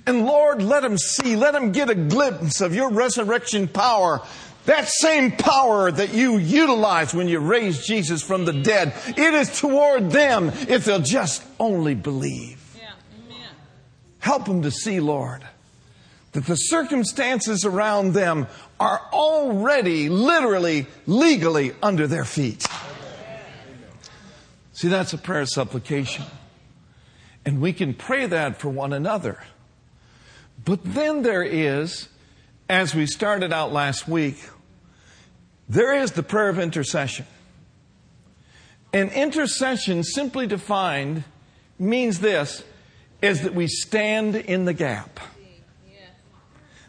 And 0.07 0.27
Lord, 0.27 0.63
let 0.63 0.83
them 0.83 0.99
see, 0.99 1.37
let 1.37 1.53
them 1.53 1.73
get 1.73 1.91
a 1.91 1.95
glimpse 1.95 2.61
of 2.61 2.75
your 2.75 2.91
resurrection 2.91 3.69
power. 3.69 4.23
That 4.67 4.89
same 4.89 5.33
power 5.33 5.91
that 5.91 6.15
you 6.15 6.39
utilized 6.39 7.15
when 7.15 7.29
you 7.29 7.41
raised 7.41 7.87
Jesus 7.87 8.23
from 8.23 8.45
the 8.45 8.53
dead, 8.53 8.95
it 9.09 9.35
is 9.35 9.59
toward 9.59 10.11
them 10.11 10.51
if 10.69 10.85
they'll 10.85 11.01
just 11.01 11.43
only 11.59 11.95
believe. 11.95 12.61
Yeah. 12.79 12.93
Amen. 13.27 13.49
Help 14.21 14.45
them 14.45 14.63
to 14.63 14.71
see, 14.71 15.01
Lord, 15.01 15.43
that 16.33 16.47
the 16.47 16.57
circumstances 16.57 17.65
around 17.65 18.15
them 18.15 18.47
are 18.81 19.01
already, 19.13 20.09
literally, 20.09 20.87
legally 21.07 21.73
under 21.83 22.07
their 22.07 22.25
feet. 22.25 22.67
See, 24.73 24.89
that's 24.89 25.13
a 25.13 25.19
prayer 25.19 25.47
supplication. 25.47 26.25
And 27.45 27.61
we 27.61 27.73
can 27.73 27.93
pray 27.95 28.27
that 28.27 28.59
for 28.59 28.71
one 28.71 28.93
another. 28.93 29.43
But 30.65 30.81
then 30.83 31.23
there 31.23 31.43
is, 31.43 32.09
as 32.69 32.95
we 32.95 33.07
started 33.07 33.53
out 33.53 33.73
last 33.73 34.09
week, 34.09 34.39
there 35.69 35.95
is 35.95 36.13
the 36.13 36.23
prayer 36.23 36.49
of 36.49 36.59
intercession. 36.59 37.27
And 38.93 39.13
intercession, 39.13 40.03
simply 40.03 40.47
defined, 40.47 41.25
means 41.79 42.21
this 42.21 42.63
is 43.21 43.43
that 43.43 43.55
we 43.55 43.67
stand 43.67 44.35
in 44.35 44.65
the 44.65 44.75
gap 44.75 45.21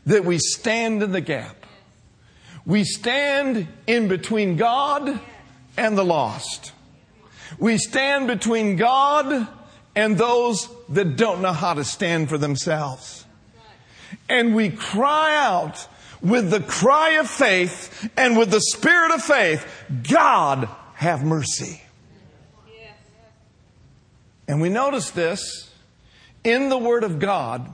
that 0.06 0.26
we 0.26 0.38
stand 0.38 1.02
in 1.04 1.12
the 1.12 1.22
gap. 1.22 1.66
We 2.66 2.84
stand 2.84 3.68
in 3.88 4.08
between 4.08 4.56
God 4.56 5.20
and 5.78 5.98
the 5.98 6.06
lost. 6.06 6.72
We 7.58 7.78
stand 7.78 8.28
between 8.28 8.78
God 8.78 9.48
and 9.96 10.18
those 10.18 10.70
that 10.90 11.16
don't 11.18 11.42
know 11.42 11.54
how 11.54 11.74
to 11.74 11.84
stand 11.84 12.30
for 12.30 12.38
themselves. 12.38 13.26
And 14.30 14.56
we 14.56 14.70
cry 14.70 15.36
out 15.36 15.88
with 16.22 16.50
the 16.50 16.62
cry 16.62 17.12
of 17.12 17.30
faith 17.30 18.10
and 18.18 18.38
with 18.38 18.50
the 18.50 18.62
spirit 18.62 19.12
of 19.12 19.22
faith, 19.22 19.66
God 20.10 20.70
have 20.96 21.24
mercy. 21.24 21.82
And 24.48 24.62
we 24.62 24.70
notice 24.70 25.12
this 25.12 25.72
in 26.44 26.70
the 26.70 26.78
Word 26.78 27.04
of 27.04 27.20
God 27.20 27.74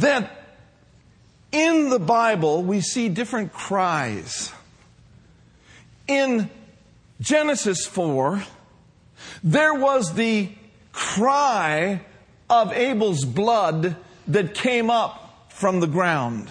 that 0.00 0.30
in 1.52 1.88
the 1.88 1.98
Bible 1.98 2.62
we 2.62 2.80
see 2.80 3.08
different 3.08 3.52
cries. 3.52 4.52
In 6.08 6.50
Genesis 7.20 7.86
4, 7.86 8.42
there 9.42 9.74
was 9.74 10.14
the 10.14 10.50
cry 10.92 12.00
of 12.50 12.72
Abel's 12.72 13.24
blood 13.24 13.96
that 14.28 14.54
came 14.54 14.90
up 14.90 15.50
from 15.50 15.80
the 15.80 15.86
ground 15.86 16.50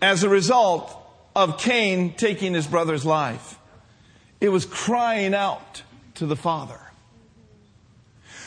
as 0.00 0.22
a 0.22 0.28
result 0.28 0.94
of 1.34 1.58
Cain 1.58 2.12
taking 2.12 2.54
his 2.54 2.66
brother's 2.66 3.04
life. 3.04 3.58
It 4.40 4.50
was 4.50 4.66
crying 4.66 5.34
out 5.34 5.82
to 6.16 6.26
the 6.26 6.36
Father. 6.36 6.80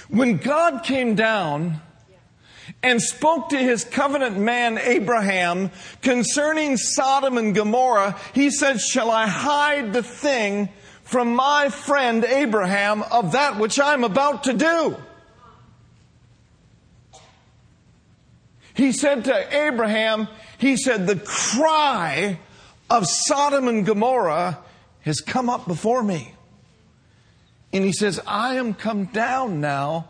When 0.09 0.37
God 0.37 0.83
came 0.83 1.15
down 1.15 1.81
and 2.83 3.01
spoke 3.01 3.49
to 3.49 3.57
his 3.57 3.83
covenant 3.83 4.37
man 4.37 4.77
Abraham 4.77 5.71
concerning 6.01 6.77
Sodom 6.77 7.37
and 7.37 7.53
Gomorrah, 7.53 8.19
he 8.33 8.49
said, 8.49 8.79
Shall 8.79 9.11
I 9.11 9.27
hide 9.27 9.93
the 9.93 10.03
thing 10.03 10.69
from 11.03 11.35
my 11.35 11.69
friend 11.69 12.23
Abraham 12.23 13.03
of 13.03 13.33
that 13.33 13.57
which 13.57 13.79
I'm 13.79 14.03
about 14.03 14.45
to 14.45 14.53
do? 14.53 14.97
He 18.73 18.91
said 18.91 19.25
to 19.25 19.65
Abraham, 19.67 20.27
He 20.57 20.77
said, 20.77 21.05
the 21.07 21.17
cry 21.17 22.39
of 22.89 23.05
Sodom 23.07 23.67
and 23.67 23.85
Gomorrah 23.85 24.59
has 25.01 25.21
come 25.21 25.49
up 25.49 25.67
before 25.67 26.03
me. 26.03 26.33
And 27.73 27.83
he 27.83 27.93
says, 27.93 28.19
I 28.25 28.55
am 28.55 28.73
come 28.73 29.05
down 29.05 29.61
now 29.61 30.09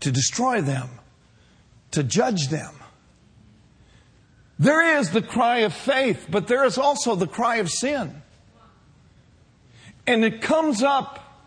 to 0.00 0.12
destroy 0.12 0.60
them, 0.60 0.88
to 1.94 2.02
judge 2.02 2.48
them. 2.48 2.74
There 4.58 4.98
is 4.98 5.10
the 5.10 5.22
cry 5.22 5.58
of 5.58 5.74
faith, 5.74 6.26
but 6.30 6.46
there 6.46 6.64
is 6.64 6.78
also 6.78 7.16
the 7.16 7.26
cry 7.26 7.56
of 7.56 7.70
sin. 7.70 8.22
And 10.06 10.24
it 10.24 10.42
comes 10.42 10.82
up 10.82 11.42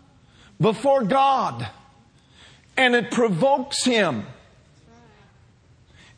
before 0.60 1.04
God 1.04 1.68
and 2.76 2.94
it 2.94 3.10
provokes 3.10 3.84
him. 3.84 4.26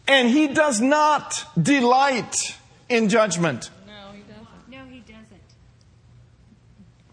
And 0.09 0.29
he 0.29 0.49
does 0.49 0.81
not 0.81 1.45
delight 1.61 2.35
in 2.89 3.09
judgment. 3.09 3.71
No, 3.87 4.13
he 4.13 4.23
doesn't. 4.23 4.69
No, 4.69 4.85
he 4.91 5.01
doesn't. 5.01 5.41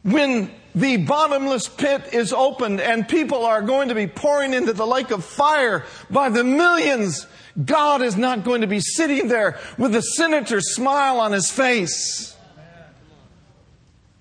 When 0.03 0.51
the 0.77 0.97
bottomless 0.97 1.67
pit 1.67 2.13
is 2.13 2.31
opened 2.31 2.79
and 2.79 3.07
people 3.07 3.45
are 3.45 3.63
going 3.63 3.89
to 3.89 3.95
be 3.95 4.05
pouring 4.05 4.53
into 4.53 4.73
the 4.73 4.85
lake 4.85 5.09
of 5.09 5.25
fire 5.25 5.85
by 6.11 6.29
the 6.29 6.43
millions, 6.43 7.25
God 7.63 8.03
is 8.03 8.15
not 8.15 8.43
going 8.43 8.61
to 8.61 8.67
be 8.67 8.79
sitting 8.79 9.27
there 9.27 9.59
with 9.79 9.95
a 9.95 10.03
sinister 10.03 10.61
smile 10.61 11.19
on 11.19 11.31
his 11.31 11.49
face. 11.49 12.35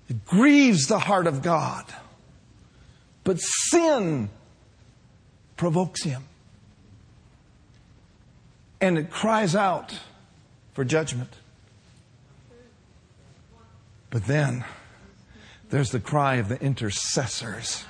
It 0.09 0.25
grieves 0.25 0.87
the 0.87 0.97
heart 0.97 1.27
of 1.27 1.43
God. 1.43 1.85
But 3.23 3.39
sin 3.39 4.29
provokes 5.57 6.03
him. 6.03 6.23
And 8.81 8.97
it 8.97 9.11
cries 9.11 9.55
out 9.55 9.93
for 10.73 10.83
judgment. 10.83 11.29
But 14.09 14.25
then 14.25 14.63
there's 15.69 15.91
the 15.91 15.99
cry 15.99 16.35
of 16.35 16.49
the 16.49 16.61
intercessors. 16.61 17.83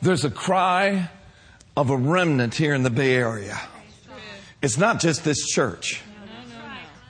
There's 0.00 0.24
a 0.24 0.30
cry 0.30 1.10
of 1.76 1.90
a 1.90 1.96
remnant 1.96 2.54
here 2.54 2.74
in 2.74 2.82
the 2.82 2.90
Bay 2.90 3.14
Area. 3.14 3.58
It's 4.62 4.78
not 4.78 5.00
just 5.00 5.24
this 5.24 5.46
church. 5.46 6.02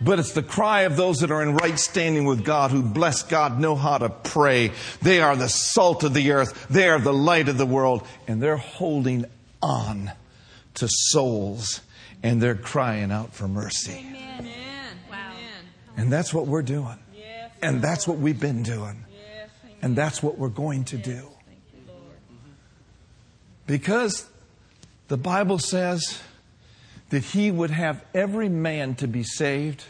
But 0.01 0.21
it's 0.21 0.33
the 0.33 0.45
cry 0.45 0.83
of 0.83 0.97
those 0.97 1.19
that 1.19 1.33
are 1.33 1.43
in 1.43 1.57
right 1.57 1.79
standing 1.79 2.25
with 2.25 2.45
God, 2.45 2.71
who 2.71 2.83
bless 2.83 3.25
God, 3.25 3.59
know 3.59 3.75
how 3.75 3.99
to 3.99 4.09
pray. 4.09 4.71
They 5.03 5.21
are 5.21 5.35
the 5.35 5.49
salt 5.49 6.05
of 6.05 6.15
the 6.15 6.31
earth. 6.31 6.69
They 6.69 6.89
are 6.89 7.01
the 7.01 7.13
light 7.13 7.49
of 7.49 7.59
the 7.59 7.67
world. 7.67 8.07
And 8.29 8.41
they're 8.41 8.57
holding 8.57 9.25
on 9.61 10.13
to 10.75 10.89
souls 10.89 11.81
and 12.23 12.41
they're 12.41 12.55
crying 12.55 13.11
out 13.11 13.33
for 13.33 13.49
mercy. 13.49 14.07
Amen. 14.39 14.97
Wow. 15.11 15.33
And 15.97 16.13
that's 16.13 16.33
what 16.33 16.47
we're 16.47 16.63
doing. 16.63 16.99
And 17.63 17.83
that's 17.83 18.07
what 18.07 18.19
we've 18.19 18.39
been 18.39 18.63
doing. 18.63 19.05
And 19.83 19.95
that's 19.97 20.23
what 20.23 20.39
we're 20.39 20.49
going 20.49 20.85
to 20.85 20.97
do. 20.97 21.29
Because 23.67 24.27
the 25.09 25.17
Bible 25.17 25.59
says 25.59 26.21
that 27.11 27.23
he 27.23 27.51
would 27.51 27.71
have 27.71 28.05
every 28.15 28.49
man 28.49 28.95
to 28.97 29.07
be 29.07 29.23
saved 29.23 29.85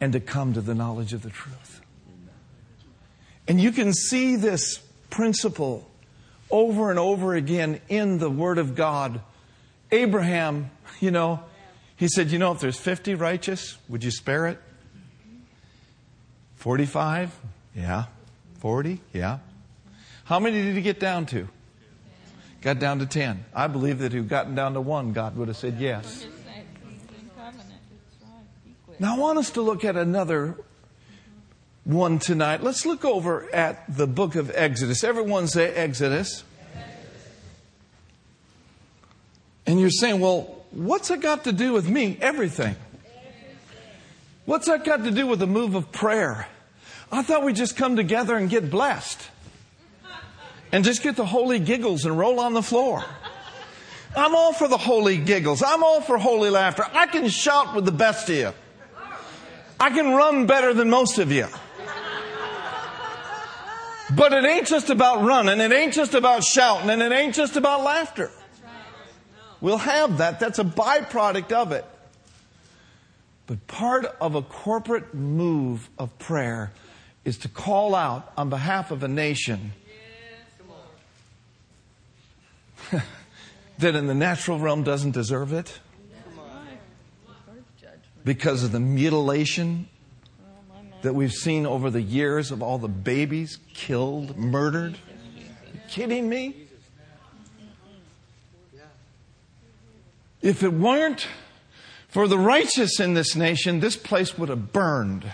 and 0.00 0.12
to 0.12 0.20
come 0.20 0.52
to 0.54 0.60
the 0.60 0.74
knowledge 0.74 1.12
of 1.12 1.22
the 1.22 1.30
truth. 1.30 1.80
And 3.46 3.60
you 3.60 3.72
can 3.72 3.92
see 3.92 4.36
this 4.36 4.78
principle 5.10 5.88
over 6.50 6.90
and 6.90 6.98
over 6.98 7.34
again 7.34 7.80
in 7.88 8.18
the 8.18 8.30
Word 8.30 8.58
of 8.58 8.74
God. 8.74 9.20
Abraham, 9.90 10.70
you 11.00 11.10
know, 11.10 11.40
he 11.96 12.08
said, 12.08 12.30
You 12.30 12.38
know, 12.38 12.52
if 12.52 12.60
there's 12.60 12.78
50 12.78 13.14
righteous, 13.14 13.76
would 13.88 14.02
you 14.02 14.10
spare 14.10 14.46
it? 14.46 14.58
45? 16.64 17.30
Yeah. 17.76 18.04
40? 18.60 18.98
Yeah. 19.12 19.40
How 20.24 20.40
many 20.40 20.62
did 20.62 20.74
he 20.74 20.80
get 20.80 20.98
down 20.98 21.26
to? 21.26 21.46
Got 22.62 22.78
down 22.78 23.00
to 23.00 23.06
10. 23.06 23.44
I 23.54 23.66
believe 23.66 23.98
that 23.98 24.06
if 24.06 24.12
he'd 24.14 24.30
gotten 24.30 24.54
down 24.54 24.72
to 24.72 24.80
one, 24.80 25.12
God 25.12 25.36
would 25.36 25.48
have 25.48 25.58
said 25.58 25.76
yes. 25.78 26.26
Now, 28.98 29.14
I 29.14 29.18
want 29.18 29.38
us 29.38 29.50
to 29.50 29.60
look 29.60 29.84
at 29.84 29.96
another 29.96 30.56
one 31.84 32.18
tonight. 32.18 32.62
Let's 32.62 32.86
look 32.86 33.04
over 33.04 33.54
at 33.54 33.84
the 33.94 34.06
book 34.06 34.34
of 34.34 34.50
Exodus. 34.54 35.04
Everyone 35.04 35.48
say 35.48 35.70
Exodus. 35.70 36.44
And 39.66 39.78
you're 39.78 39.90
saying, 39.90 40.18
well, 40.18 40.64
what's 40.70 41.08
that 41.08 41.20
got 41.20 41.44
to 41.44 41.52
do 41.52 41.74
with 41.74 41.90
me? 41.90 42.16
Everything. 42.22 42.74
What's 44.46 44.66
that 44.68 44.82
got 44.82 45.04
to 45.04 45.10
do 45.10 45.26
with 45.26 45.40
the 45.40 45.46
move 45.46 45.74
of 45.74 45.92
prayer? 45.92 46.48
I 47.12 47.22
thought 47.22 47.44
we'd 47.44 47.56
just 47.56 47.76
come 47.76 47.96
together 47.96 48.36
and 48.36 48.50
get 48.50 48.70
blessed. 48.70 49.30
And 50.72 50.84
just 50.84 51.02
get 51.02 51.14
the 51.16 51.26
holy 51.26 51.60
giggles 51.60 52.04
and 52.04 52.18
roll 52.18 52.40
on 52.40 52.52
the 52.52 52.62
floor. 52.62 53.04
I'm 54.16 54.34
all 54.34 54.52
for 54.52 54.68
the 54.68 54.76
holy 54.76 55.18
giggles. 55.18 55.62
I'm 55.64 55.84
all 55.84 56.00
for 56.00 56.18
holy 56.18 56.50
laughter. 56.50 56.84
I 56.92 57.06
can 57.06 57.28
shout 57.28 57.74
with 57.74 57.84
the 57.84 57.92
best 57.92 58.28
of 58.28 58.36
you. 58.36 58.52
I 59.78 59.90
can 59.90 60.14
run 60.14 60.46
better 60.46 60.72
than 60.72 60.90
most 60.90 61.18
of 61.18 61.30
you. 61.30 61.46
But 64.14 64.32
it 64.32 64.44
ain't 64.44 64.66
just 64.66 64.90
about 64.90 65.24
running. 65.24 65.60
It 65.60 65.72
ain't 65.72 65.92
just 65.92 66.14
about 66.14 66.44
shouting. 66.44 66.90
And 66.90 67.02
it 67.02 67.12
ain't 67.12 67.34
just 67.34 67.56
about 67.56 67.82
laughter. 67.82 68.30
We'll 69.60 69.78
have 69.78 70.18
that. 70.18 70.40
That's 70.40 70.58
a 70.58 70.64
byproduct 70.64 71.52
of 71.52 71.72
it. 71.72 71.84
But 73.46 73.66
part 73.66 74.04
of 74.20 74.34
a 74.34 74.42
corporate 74.42 75.14
move 75.14 75.88
of 75.98 76.16
prayer 76.18 76.72
is 77.24 77.38
to 77.38 77.48
call 77.48 77.94
out 77.94 78.32
on 78.36 78.50
behalf 78.50 78.90
of 78.90 79.02
a 79.02 79.08
nation 79.08 79.72
that 83.78 83.94
in 83.94 84.06
the 84.06 84.14
natural 84.14 84.58
realm 84.58 84.82
doesn't 84.82 85.12
deserve 85.12 85.52
it 85.52 85.80
because 88.24 88.64
of 88.64 88.72
the 88.72 88.80
mutilation 88.80 89.88
that 91.02 91.14
we've 91.14 91.32
seen 91.32 91.66
over 91.66 91.90
the 91.90 92.00
years 92.00 92.50
of 92.50 92.62
all 92.62 92.78
the 92.78 92.88
babies 92.88 93.58
killed, 93.74 94.36
murdered. 94.38 94.96
kidding 95.90 96.28
me? 96.28 96.56
If 100.40 100.62
it 100.62 100.72
weren't 100.72 101.26
for 102.08 102.28
the 102.28 102.38
righteous 102.38 103.00
in 103.00 103.14
this 103.14 103.34
nation, 103.34 103.80
this 103.80 103.96
place 103.96 104.38
would 104.38 104.48
have 104.48 104.72
burned. 104.72 105.24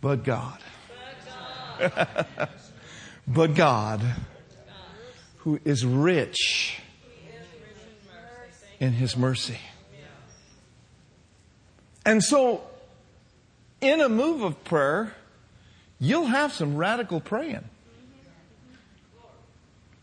But 0.00 0.24
God. 0.24 0.58
but 3.26 3.54
God, 3.54 4.00
who 5.38 5.60
is 5.64 5.84
rich 5.84 6.80
in 8.80 8.92
his 8.92 9.16
mercy. 9.16 9.58
And 12.04 12.22
so, 12.22 12.62
in 13.80 14.00
a 14.00 14.08
move 14.08 14.42
of 14.42 14.64
prayer, 14.64 15.14
you'll 15.98 16.26
have 16.26 16.52
some 16.52 16.76
radical 16.76 17.20
praying. 17.20 17.64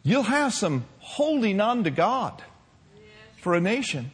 You'll 0.04 0.24
have 0.24 0.54
some 0.54 0.86
holding 1.00 1.60
on 1.60 1.84
to 1.86 1.90
God 1.90 2.44
for 3.38 3.56
a 3.56 3.62
nation. 3.62 4.12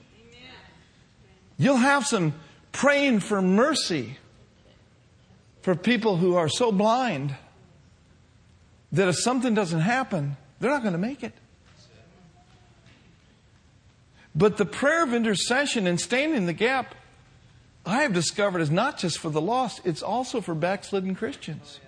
You'll 1.57 1.75
have 1.75 2.05
some 2.07 2.33
praying 2.71 3.19
for 3.19 3.41
mercy 3.41 4.17
for 5.61 5.75
people 5.75 6.17
who 6.17 6.35
are 6.35 6.49
so 6.49 6.71
blind 6.71 7.35
that 8.91 9.07
if 9.07 9.15
something 9.17 9.53
doesn't 9.53 9.81
happen, 9.81 10.35
they're 10.59 10.71
not 10.71 10.81
going 10.81 10.93
to 10.93 10.99
make 10.99 11.23
it. 11.23 11.33
But 14.33 14.57
the 14.57 14.65
prayer 14.65 15.03
of 15.03 15.13
intercession 15.13 15.87
and 15.87 15.99
standing 15.99 16.37
in 16.37 16.45
the 16.45 16.53
gap, 16.53 16.95
I 17.85 18.03
have 18.03 18.13
discovered, 18.13 18.61
is 18.61 18.71
not 18.71 18.97
just 18.97 19.17
for 19.17 19.29
the 19.29 19.41
lost, 19.41 19.81
it's 19.83 20.01
also 20.01 20.41
for 20.41 20.55
backslidden 20.55 21.15
Christians. 21.15 21.79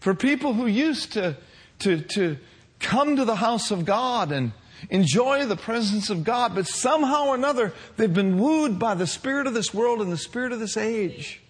For 0.00 0.14
people 0.14 0.54
who 0.54 0.66
used 0.66 1.12
to, 1.14 1.36
to, 1.80 2.00
to 2.00 2.38
come 2.78 3.16
to 3.16 3.24
the 3.24 3.36
house 3.36 3.70
of 3.70 3.84
God 3.84 4.32
and 4.32 4.52
enjoy 4.90 5.46
the 5.46 5.56
presence 5.56 6.10
of 6.10 6.24
God, 6.24 6.54
but 6.54 6.66
somehow 6.66 7.28
or 7.28 7.34
another 7.34 7.72
they've 7.96 8.12
been 8.12 8.38
wooed 8.38 8.78
by 8.78 8.94
the 8.94 9.06
spirit 9.06 9.46
of 9.46 9.54
this 9.54 9.72
world 9.74 10.00
and 10.00 10.12
the 10.12 10.16
spirit 10.16 10.52
of 10.52 10.60
this 10.60 10.76
age. 10.76 11.40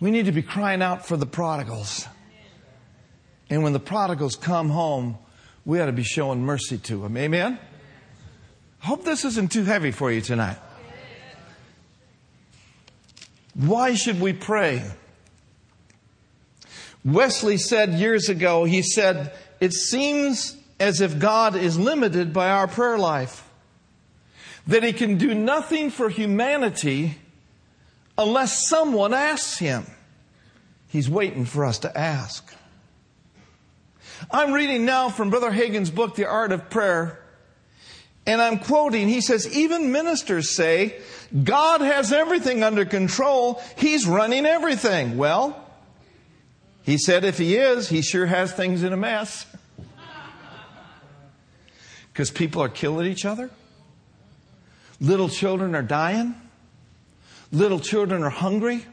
We 0.00 0.10
need 0.10 0.26
to 0.26 0.32
be 0.32 0.42
crying 0.42 0.82
out 0.82 1.06
for 1.06 1.16
the 1.16 1.26
prodigals. 1.26 2.06
And 3.48 3.62
when 3.62 3.72
the 3.72 3.80
prodigals 3.80 4.36
come 4.36 4.70
home, 4.70 5.18
we 5.64 5.80
ought 5.80 5.86
to 5.86 5.92
be 5.92 6.04
showing 6.04 6.42
mercy 6.42 6.78
to 6.78 7.02
them. 7.02 7.16
Amen? 7.16 7.58
I 8.82 8.86
hope 8.86 9.04
this 9.04 9.24
isn't 9.24 9.52
too 9.52 9.64
heavy 9.64 9.90
for 9.90 10.12
you 10.12 10.20
tonight. 10.20 10.58
Why 13.54 13.94
should 13.94 14.20
we 14.20 14.32
pray? 14.34 14.84
Wesley 17.04 17.56
said 17.56 17.94
years 17.94 18.28
ago, 18.28 18.64
he 18.64 18.82
said, 18.82 19.32
It 19.60 19.72
seems 19.72 20.56
as 20.78 21.00
if 21.00 21.18
God 21.18 21.56
is 21.56 21.78
limited 21.78 22.32
by 22.32 22.50
our 22.50 22.68
prayer 22.68 22.98
life, 22.98 23.48
that 24.66 24.82
he 24.82 24.92
can 24.92 25.16
do 25.16 25.34
nothing 25.34 25.90
for 25.90 26.08
humanity 26.08 27.16
unless 28.18 28.68
someone 28.68 29.14
asks 29.14 29.58
him. 29.58 29.86
He's 30.88 31.08
waiting 31.08 31.44
for 31.44 31.64
us 31.64 31.80
to 31.80 31.96
ask. 31.96 32.52
I'm 34.30 34.52
reading 34.52 34.84
now 34.84 35.10
from 35.10 35.30
Brother 35.30 35.50
Hagin's 35.50 35.90
book, 35.90 36.14
The 36.14 36.26
Art 36.26 36.52
of 36.52 36.70
Prayer, 36.70 37.22
and 38.26 38.42
I'm 38.42 38.58
quoting, 38.58 39.08
he 39.08 39.20
says, 39.20 39.56
even 39.56 39.92
ministers 39.92 40.56
say, 40.56 40.96
God 41.44 41.80
has 41.80 42.12
everything 42.12 42.64
under 42.64 42.84
control. 42.84 43.62
He's 43.76 44.06
running 44.06 44.46
everything. 44.46 45.16
Well, 45.16 45.62
he 46.82 46.98
said 46.98 47.24
if 47.24 47.38
he 47.38 47.56
is, 47.56 47.88
he 47.88 48.02
sure 48.02 48.26
has 48.26 48.52
things 48.52 48.82
in 48.82 48.92
a 48.92 48.96
mess. 48.96 49.46
Because 52.16 52.30
people 52.30 52.62
are 52.62 52.70
killing 52.70 53.06
each 53.06 53.26
other. 53.26 53.50
Little 55.02 55.28
children 55.28 55.74
are 55.74 55.82
dying. 55.82 56.34
Little 57.52 57.78
children 57.78 58.22
are 58.22 58.30
hungry. 58.30 58.86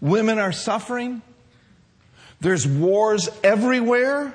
Women 0.00 0.38
are 0.38 0.50
suffering. 0.50 1.20
There's 2.40 2.66
wars 2.66 3.28
everywhere. 3.44 4.34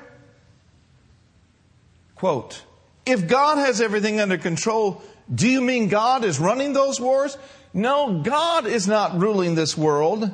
Quote, 2.14 2.62
if 3.04 3.26
God 3.26 3.58
has 3.58 3.80
everything 3.80 4.20
under 4.20 4.38
control, 4.38 5.02
do 5.34 5.48
you 5.48 5.60
mean 5.60 5.88
God 5.88 6.22
is 6.22 6.38
running 6.38 6.74
those 6.74 7.00
wars? 7.00 7.36
No, 7.74 8.20
God 8.22 8.64
is 8.64 8.86
not 8.86 9.18
ruling 9.18 9.56
this 9.56 9.76
world. 9.76 10.30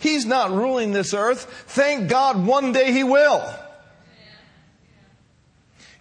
He's 0.00 0.26
not 0.26 0.50
ruling 0.50 0.90
this 0.90 1.14
earth. 1.14 1.44
Thank 1.68 2.10
God 2.10 2.44
one 2.44 2.72
day 2.72 2.90
He 2.90 3.04
will. 3.04 3.48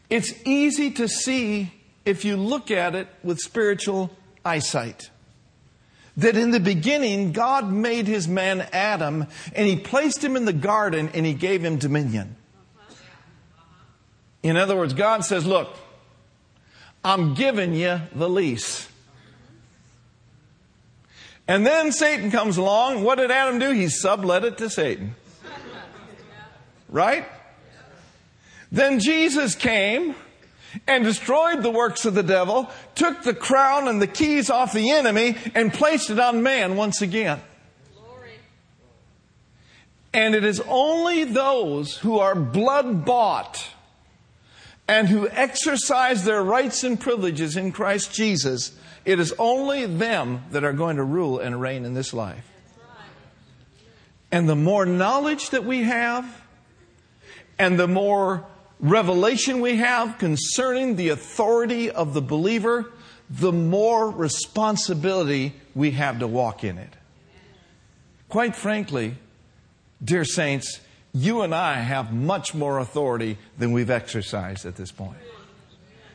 It's 0.10 0.34
easy 0.46 0.92
to 0.92 1.08
see 1.08 1.72
if 2.06 2.24
you 2.24 2.38
look 2.38 2.72
at 2.72 2.96
it 2.96 3.08
with 3.24 3.40
spiritual 3.40 4.12
eyesight. 4.46 5.10
That 6.16 6.36
in 6.36 6.52
the 6.52 6.60
beginning, 6.60 7.32
God 7.32 7.72
made 7.72 8.08
his 8.08 8.28
man 8.28 8.68
Adam 8.74 9.28
and 9.54 9.68
he 9.68 9.76
placed 9.76 10.24
him 10.24 10.36
in 10.36 10.46
the 10.46 10.54
garden 10.54 11.10
and 11.14 11.26
he 11.26 11.34
gave 11.34 11.64
him 11.64 11.78
dominion. 11.78 12.36
In 14.42 14.56
other 14.56 14.76
words, 14.76 14.94
God 14.94 15.26
says, 15.26 15.46
Look, 15.46 15.76
I'm 17.04 17.34
giving 17.34 17.74
you 17.74 18.02
the 18.16 18.30
lease. 18.30 18.88
And 21.48 21.66
then 21.66 21.92
Satan 21.92 22.32
comes 22.32 22.58
along. 22.58 23.04
What 23.04 23.18
did 23.20 23.32
Adam 23.32 23.60
do? 23.60 23.72
He 23.72 23.88
sublet 23.88 24.44
it 24.44 24.58
to 24.58 24.70
Satan. 24.70 25.16
Right? 26.90 27.26
Then 28.72 29.00
Jesus 29.00 29.56
came 29.56 30.16
and 30.88 31.04
destroyed 31.04 31.64
the 31.64 31.72
works 31.72 32.06
of 32.06 32.14
the 32.14 32.24
devil, 32.24 32.70
took 32.96 33.24
the 33.24 33.34
crown 33.34 33.88
and 33.88 34.02
the 34.02 34.08
keys 34.08 34.50
off 34.50 34.74
the 34.74 34.92
enemy, 34.92 35.38
and 35.56 35.74
placed 35.74 36.10
it 36.10 36.20
on 36.20 36.44
man 36.44 36.76
once 36.76 37.02
again. 37.02 37.40
And 40.14 40.34
it 40.36 40.44
is 40.44 40.62
only 40.68 41.24
those 41.26 41.98
who 41.98 42.20
are 42.20 42.36
blood 42.36 43.06
bought 43.06 43.68
and 44.88 45.08
who 45.08 45.28
exercise 45.30 46.24
their 46.24 46.42
rights 46.42 46.84
and 46.84 47.00
privileges 47.00 47.58
in 47.58 47.72
Christ 47.72 48.14
Jesus, 48.14 48.78
it 49.06 49.20
is 49.20 49.34
only 49.38 49.86
them 49.86 50.44
that 50.52 50.64
are 50.64 50.74
going 50.74 50.96
to 50.96 51.04
rule 51.04 51.40
and 51.40 51.60
reign 51.60 51.86
in 51.86 51.94
this 51.94 52.14
life. 52.14 52.46
And 54.32 54.48
the 54.48 54.56
more 54.56 54.86
knowledge 54.86 55.52
that 55.52 55.66
we 55.66 55.84
have, 55.84 56.26
and 57.60 57.80
the 57.80 57.88
more 57.88 58.46
revelation 58.80 59.62
we 59.62 59.78
have 59.78 60.18
concerning 60.18 60.96
the 60.96 61.10
authority 61.10 61.90
of 61.90 62.14
the 62.14 62.22
believer, 62.22 62.92
the 63.30 63.52
more 63.52 64.10
responsibility 64.10 65.54
we 65.76 65.92
have 65.92 66.20
to 66.20 66.28
walk 66.28 66.64
in 66.64 66.78
it. 66.78 66.94
Quite 68.30 68.56
frankly, 68.56 69.16
dear 70.04 70.26
saints, 70.26 70.80
you 71.14 71.42
and 71.42 71.56
I 71.56 71.76
have 71.76 72.14
much 72.14 72.54
more 72.54 72.80
authority 72.80 73.38
than 73.58 73.72
we've 73.72 73.90
exercised 73.90 74.66
at 74.66 74.76
this 74.76 74.92
point. 74.92 75.18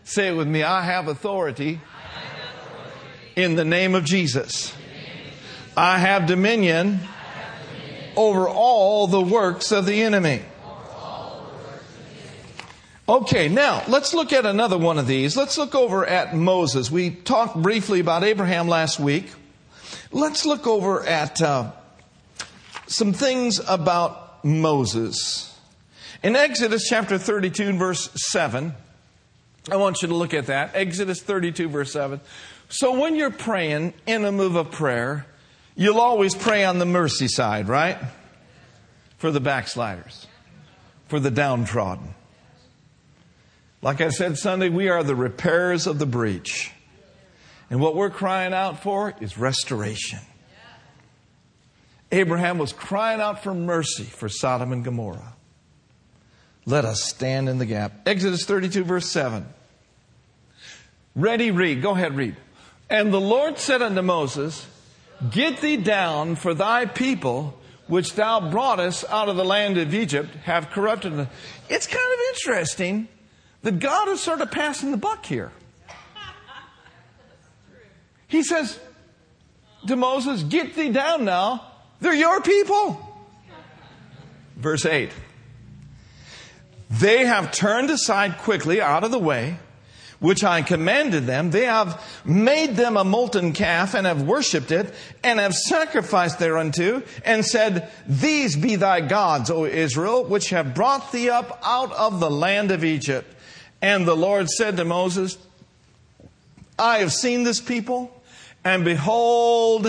Say 0.04 0.28
it 0.28 0.32
with 0.32 0.48
me 0.48 0.62
I 0.62 0.82
have 0.82 1.08
authority 1.08 1.80
in 3.36 3.56
the 3.56 3.64
name 3.64 3.94
of 3.94 4.04
Jesus. 4.04 4.74
I 5.76 5.98
have 5.98 6.26
dominion 6.26 7.00
over 8.14 8.48
all 8.48 9.06
the 9.06 9.20
works 9.20 9.72
of 9.72 9.86
the 9.86 10.02
enemy. 10.02 10.42
Okay, 13.12 13.50
now 13.50 13.84
let's 13.88 14.14
look 14.14 14.32
at 14.32 14.46
another 14.46 14.78
one 14.78 14.96
of 14.96 15.06
these. 15.06 15.36
Let's 15.36 15.58
look 15.58 15.74
over 15.74 16.06
at 16.06 16.34
Moses. 16.34 16.90
We 16.90 17.10
talked 17.10 17.60
briefly 17.60 18.00
about 18.00 18.24
Abraham 18.24 18.68
last 18.68 18.98
week. 18.98 19.30
Let's 20.12 20.46
look 20.46 20.66
over 20.66 21.04
at 21.04 21.42
uh, 21.42 21.72
some 22.86 23.12
things 23.12 23.60
about 23.68 24.42
Moses. 24.42 25.54
In 26.22 26.36
Exodus 26.36 26.86
chapter 26.88 27.18
32 27.18 27.76
verse 27.76 28.08
7, 28.30 28.72
I 29.70 29.76
want 29.76 30.00
you 30.00 30.08
to 30.08 30.14
look 30.14 30.32
at 30.32 30.46
that. 30.46 30.70
Exodus 30.72 31.20
32, 31.20 31.68
verse 31.68 31.92
7. 31.92 32.18
So 32.70 32.98
when 32.98 33.14
you're 33.14 33.30
praying 33.30 33.92
in 34.06 34.24
a 34.24 34.32
move 34.32 34.56
of 34.56 34.70
prayer, 34.70 35.26
you'll 35.76 36.00
always 36.00 36.34
pray 36.34 36.64
on 36.64 36.78
the 36.78 36.86
mercy 36.86 37.28
side, 37.28 37.68
right? 37.68 37.98
For 39.18 39.30
the 39.30 39.40
backsliders, 39.40 40.26
for 41.08 41.20
the 41.20 41.30
downtrodden. 41.30 42.14
Like 43.82 44.00
I 44.00 44.10
said 44.10 44.38
Sunday, 44.38 44.68
we 44.68 44.88
are 44.88 45.02
the 45.02 45.16
repairers 45.16 45.88
of 45.88 45.98
the 45.98 46.06
breach. 46.06 46.70
And 47.68 47.80
what 47.80 47.96
we're 47.96 48.10
crying 48.10 48.54
out 48.54 48.80
for 48.82 49.12
is 49.20 49.36
restoration. 49.36 50.20
Abraham 52.12 52.58
was 52.58 52.72
crying 52.72 53.20
out 53.20 53.42
for 53.42 53.52
mercy 53.52 54.04
for 54.04 54.28
Sodom 54.28 54.72
and 54.72 54.84
Gomorrah. 54.84 55.34
Let 56.64 56.84
us 56.84 57.02
stand 57.02 57.48
in 57.48 57.58
the 57.58 57.66
gap. 57.66 58.06
Exodus 58.06 58.44
32, 58.44 58.84
verse 58.84 59.08
7. 59.08 59.46
Ready, 61.16 61.50
read. 61.50 61.82
Go 61.82 61.90
ahead, 61.90 62.14
read. 62.14 62.36
And 62.88 63.12
the 63.12 63.20
Lord 63.20 63.58
said 63.58 63.82
unto 63.82 64.02
Moses, 64.02 64.64
Get 65.30 65.60
thee 65.60 65.76
down, 65.76 66.36
for 66.36 66.54
thy 66.54 66.86
people, 66.86 67.58
which 67.88 68.14
thou 68.14 68.50
broughtest 68.50 69.04
out 69.08 69.28
of 69.28 69.36
the 69.36 69.44
land 69.44 69.76
of 69.78 69.92
Egypt, 69.92 70.32
have 70.44 70.70
corrupted 70.70 71.16
them. 71.16 71.28
It's 71.68 71.86
kind 71.86 72.12
of 72.12 72.18
interesting 72.30 73.08
that 73.62 73.78
God 73.78 74.08
is 74.08 74.20
sort 74.20 74.40
of 74.40 74.50
passing 74.50 74.90
the 74.90 74.96
buck 74.96 75.24
here. 75.24 75.52
He 78.28 78.42
says 78.42 78.78
to 79.86 79.96
Moses, 79.96 80.42
Get 80.42 80.74
thee 80.74 80.90
down 80.90 81.24
now. 81.24 81.66
They're 82.00 82.14
your 82.14 82.40
people. 82.40 82.98
Verse 84.56 84.86
8. 84.86 85.10
They 86.90 87.24
have 87.24 87.52
turned 87.52 87.90
aside 87.90 88.38
quickly 88.38 88.80
out 88.80 89.04
of 89.04 89.10
the 89.10 89.18
way, 89.18 89.58
which 90.18 90.44
I 90.44 90.62
commanded 90.62 91.26
them. 91.26 91.50
They 91.50 91.64
have 91.64 92.02
made 92.24 92.76
them 92.76 92.96
a 92.96 93.04
molten 93.04 93.52
calf 93.52 93.94
and 93.94 94.06
have 94.06 94.22
worshipped 94.22 94.70
it 94.70 94.94
and 95.22 95.38
have 95.38 95.54
sacrificed 95.54 96.38
thereunto 96.38 97.02
and 97.24 97.44
said, 97.44 97.90
These 98.06 98.56
be 98.56 98.76
thy 98.76 99.00
gods, 99.00 99.50
O 99.50 99.64
Israel, 99.64 100.24
which 100.24 100.50
have 100.50 100.74
brought 100.74 101.12
thee 101.12 101.30
up 101.30 101.60
out 101.62 101.92
of 101.92 102.20
the 102.20 102.30
land 102.30 102.70
of 102.70 102.84
Egypt. 102.84 103.32
And 103.82 104.06
the 104.06 104.16
Lord 104.16 104.48
said 104.48 104.76
to 104.76 104.84
Moses, 104.84 105.36
I 106.78 106.98
have 106.98 107.12
seen 107.12 107.42
this 107.42 107.60
people, 107.60 108.16
and 108.64 108.84
behold, 108.84 109.88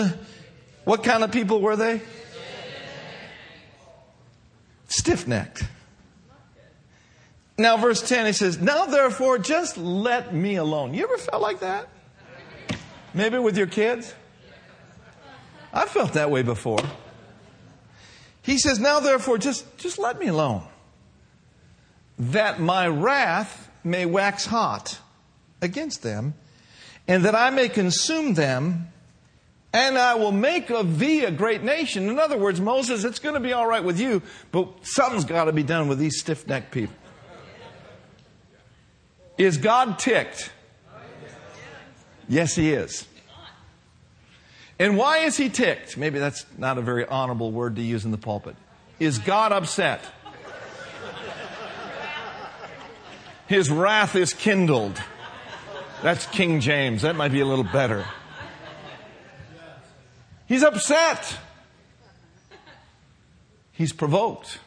what 0.82 1.04
kind 1.04 1.22
of 1.22 1.30
people 1.30 1.60
were 1.60 1.76
they? 1.76 2.02
Stiff 4.88 5.28
necked. 5.28 5.64
Now, 7.56 7.76
verse 7.76 8.06
10, 8.06 8.26
he 8.26 8.32
says, 8.32 8.60
Now 8.60 8.86
therefore, 8.86 9.38
just 9.38 9.78
let 9.78 10.34
me 10.34 10.56
alone. 10.56 10.92
You 10.92 11.04
ever 11.04 11.16
felt 11.16 11.40
like 11.40 11.60
that? 11.60 11.88
Maybe 13.14 13.38
with 13.38 13.56
your 13.56 13.68
kids? 13.68 14.12
I 15.72 15.86
felt 15.86 16.14
that 16.14 16.32
way 16.32 16.42
before. 16.42 16.80
He 18.42 18.58
says, 18.58 18.80
Now 18.80 18.98
therefore, 18.98 19.38
just, 19.38 19.78
just 19.78 20.00
let 20.00 20.18
me 20.18 20.26
alone, 20.26 20.64
that 22.18 22.58
my 22.58 22.88
wrath 22.88 23.70
may 23.84 24.06
wax 24.06 24.46
hot 24.46 24.98
against 25.60 26.02
them, 26.02 26.34
and 27.06 27.24
that 27.24 27.34
I 27.34 27.50
may 27.50 27.68
consume 27.68 28.34
them, 28.34 28.88
and 29.72 29.98
I 29.98 30.14
will 30.14 30.32
make 30.32 30.70
of 30.70 30.98
thee 30.98 31.24
a 31.24 31.30
great 31.30 31.62
nation. 31.62 32.08
In 32.08 32.18
other 32.18 32.38
words, 32.38 32.60
Moses, 32.60 33.04
it's 33.04 33.18
going 33.18 33.34
to 33.34 33.40
be 33.40 33.52
all 33.52 33.66
right 33.66 33.82
with 33.82 34.00
you, 34.00 34.22
but 34.52 34.68
something's 34.82 35.24
got 35.24 35.44
to 35.44 35.52
be 35.52 35.62
done 35.62 35.88
with 35.88 35.98
these 35.98 36.18
stiff 36.18 36.46
necked 36.46 36.70
people. 36.70 36.94
Is 39.36 39.58
God 39.58 39.98
ticked? 39.98 40.52
Yes, 42.28 42.54
He 42.54 42.72
is. 42.72 43.06
And 44.78 44.96
why 44.96 45.18
is 45.18 45.36
He 45.36 45.48
ticked? 45.48 45.96
Maybe 45.96 46.18
that's 46.18 46.46
not 46.56 46.78
a 46.78 46.82
very 46.82 47.04
honorable 47.06 47.50
word 47.50 47.76
to 47.76 47.82
use 47.82 48.04
in 48.04 48.12
the 48.12 48.18
pulpit. 48.18 48.56
Is 49.00 49.18
God 49.18 49.52
upset? 49.52 50.02
His 53.54 53.70
wrath 53.70 54.16
is 54.16 54.32
kindled. 54.32 55.00
That's 56.02 56.26
King 56.26 56.58
James. 56.58 57.02
That 57.02 57.14
might 57.14 57.30
be 57.30 57.38
a 57.38 57.46
little 57.46 57.62
better. 57.62 58.04
He's 60.46 60.64
upset. 60.64 61.38
He's 63.70 63.92
provoked. 63.92 64.58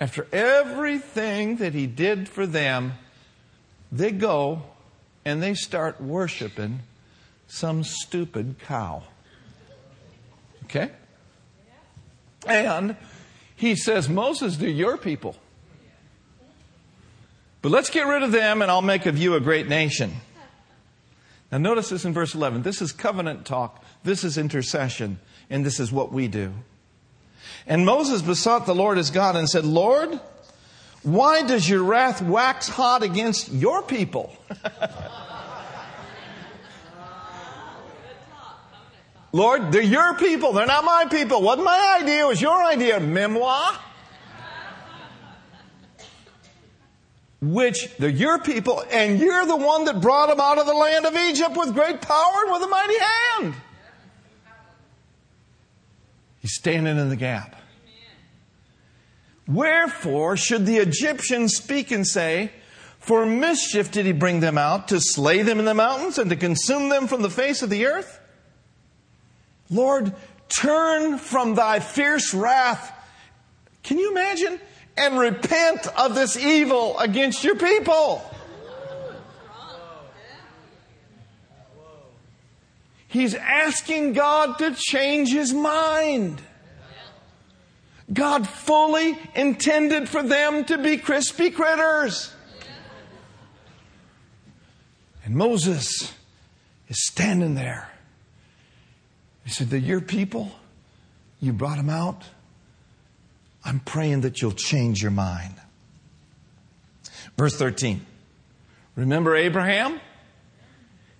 After 0.00 0.26
everything 0.32 1.58
that 1.58 1.72
he 1.72 1.86
did 1.86 2.28
for 2.28 2.48
them, 2.48 2.94
they 3.92 4.10
go 4.10 4.64
and 5.24 5.40
they 5.40 5.54
start 5.54 6.00
worshiping 6.00 6.80
some 7.46 7.84
stupid 7.84 8.56
cow. 8.66 9.04
Okay? 10.64 10.90
And 12.44 12.96
he 13.54 13.76
says, 13.76 14.08
Moses, 14.08 14.56
they're 14.56 14.68
your 14.68 14.96
people. 14.96 15.36
But 17.64 17.72
let's 17.72 17.88
get 17.88 18.06
rid 18.06 18.22
of 18.22 18.30
them 18.30 18.60
and 18.60 18.70
I'll 18.70 18.82
make 18.82 19.06
of 19.06 19.16
you 19.16 19.36
a 19.36 19.40
great 19.40 19.68
nation. 19.68 20.12
Now, 21.50 21.56
notice 21.56 21.88
this 21.88 22.04
in 22.04 22.12
verse 22.12 22.34
11. 22.34 22.60
This 22.60 22.82
is 22.82 22.92
covenant 22.92 23.46
talk, 23.46 23.82
this 24.02 24.22
is 24.22 24.36
intercession, 24.36 25.18
and 25.48 25.64
this 25.64 25.80
is 25.80 25.90
what 25.90 26.12
we 26.12 26.28
do. 26.28 26.52
And 27.66 27.86
Moses 27.86 28.20
besought 28.20 28.66
the 28.66 28.74
Lord 28.74 28.98
his 28.98 29.10
God 29.10 29.34
and 29.34 29.48
said, 29.48 29.64
Lord, 29.64 30.20
why 31.02 31.40
does 31.40 31.66
your 31.66 31.82
wrath 31.82 32.20
wax 32.20 32.68
hot 32.68 33.02
against 33.02 33.50
your 33.50 33.80
people? 33.80 34.36
Lord, 39.32 39.72
they're 39.72 39.80
your 39.80 40.18
people. 40.18 40.52
They're 40.52 40.66
not 40.66 40.84
my 40.84 41.06
people. 41.10 41.40
Wasn't 41.40 41.64
my 41.64 41.98
idea. 42.02 42.26
It 42.26 42.28
was 42.28 42.42
your 42.42 42.62
idea. 42.62 43.00
Memoir. 43.00 43.72
Which 47.52 47.94
they're 47.98 48.08
your 48.08 48.38
people, 48.38 48.82
and 48.90 49.18
you're 49.18 49.44
the 49.44 49.56
one 49.56 49.84
that 49.84 50.00
brought 50.00 50.30
them 50.30 50.40
out 50.40 50.56
of 50.56 50.66
the 50.66 50.72
land 50.72 51.04
of 51.04 51.14
Egypt 51.14 51.54
with 51.54 51.74
great 51.74 52.00
power 52.00 52.42
and 52.42 52.52
with 52.52 52.62
a 52.62 52.68
mighty 52.68 52.98
hand. 52.98 53.54
He's 56.40 56.54
standing 56.54 56.96
in 56.96 57.10
the 57.10 57.16
gap. 57.16 57.56
Wherefore 59.46 60.38
should 60.38 60.64
the 60.64 60.78
Egyptians 60.78 61.54
speak 61.54 61.90
and 61.90 62.06
say, 62.06 62.50
For 62.98 63.26
mischief 63.26 63.90
did 63.90 64.06
he 64.06 64.12
bring 64.12 64.40
them 64.40 64.56
out, 64.56 64.88
to 64.88 64.98
slay 64.98 65.42
them 65.42 65.58
in 65.58 65.66
the 65.66 65.74
mountains 65.74 66.16
and 66.16 66.30
to 66.30 66.36
consume 66.36 66.88
them 66.88 67.06
from 67.06 67.20
the 67.20 67.28
face 67.28 67.60
of 67.60 67.68
the 67.68 67.84
earth? 67.84 68.20
Lord, 69.68 70.14
turn 70.48 71.18
from 71.18 71.56
thy 71.56 71.80
fierce 71.80 72.32
wrath. 72.32 72.90
Can 73.82 73.98
you 73.98 74.10
imagine? 74.12 74.60
And 74.96 75.18
repent 75.18 75.86
of 75.98 76.14
this 76.14 76.36
evil 76.36 76.98
against 76.98 77.42
your 77.42 77.56
people. 77.56 78.22
He's 83.08 83.34
asking 83.34 84.14
God 84.14 84.58
to 84.58 84.74
change 84.74 85.30
his 85.30 85.52
mind. 85.52 86.42
God 88.12 88.48
fully 88.48 89.16
intended 89.34 90.08
for 90.08 90.22
them 90.22 90.64
to 90.64 90.78
be 90.78 90.98
crispy 90.98 91.50
critters. 91.50 92.32
And 95.24 95.34
Moses 95.36 96.12
is 96.88 97.06
standing 97.06 97.54
there. 97.54 97.88
He 99.44 99.50
said, 99.50 99.70
They're 99.70 99.78
your 99.78 100.00
people. 100.00 100.52
You 101.40 101.52
brought 101.52 101.76
them 101.76 101.90
out. 101.90 102.24
I'm 103.64 103.80
praying 103.80 104.22
that 104.22 104.42
you'll 104.42 104.52
change 104.52 105.02
your 105.02 105.10
mind. 105.10 105.54
Verse 107.36 107.56
13. 107.56 108.04
Remember 108.96 109.34
Abraham? 109.34 110.00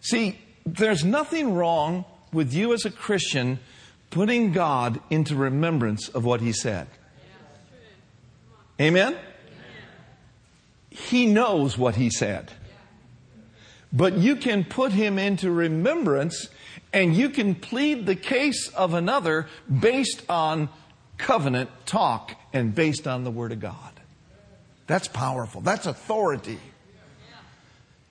See, 0.01 0.39
there's 0.67 1.05
nothing 1.05 1.55
wrong 1.55 2.05
with 2.33 2.53
you 2.53 2.73
as 2.73 2.85
a 2.85 2.91
Christian 2.91 3.59
putting 4.11 4.53
God 4.53 5.01
into 5.11 5.35
remembrance 5.35 6.09
of 6.09 6.25
what 6.25 6.41
he 6.41 6.53
said. 6.53 6.87
Amen? 8.81 9.17
He 10.91 11.27
knows 11.27 11.77
what 11.79 11.97
he 11.97 12.11
said. 12.11 12.53
But 13.93 14.15
you 14.19 14.37
can 14.37 14.65
put 14.65 14.93
him 14.93 15.19
into 15.19 15.51
remembrance 15.51 16.49
and 16.93 17.15
you 17.15 17.31
can 17.31 17.55
plead 17.55 18.07
the 18.07 18.17
case 18.17 18.69
of 18.69 18.95
another 18.95 19.47
based 19.69 20.23
on 20.29 20.69
covenant 21.19 21.71
talk 21.87 22.35
and 22.53 22.75
based 22.75 23.07
on 23.07 23.25
the 23.25 23.31
Word 23.31 23.53
of 23.53 23.61
God. 23.61 23.93
That's 24.87 25.09
powerful. 25.09 25.61
That's 25.61 25.87
authority. 25.87 26.59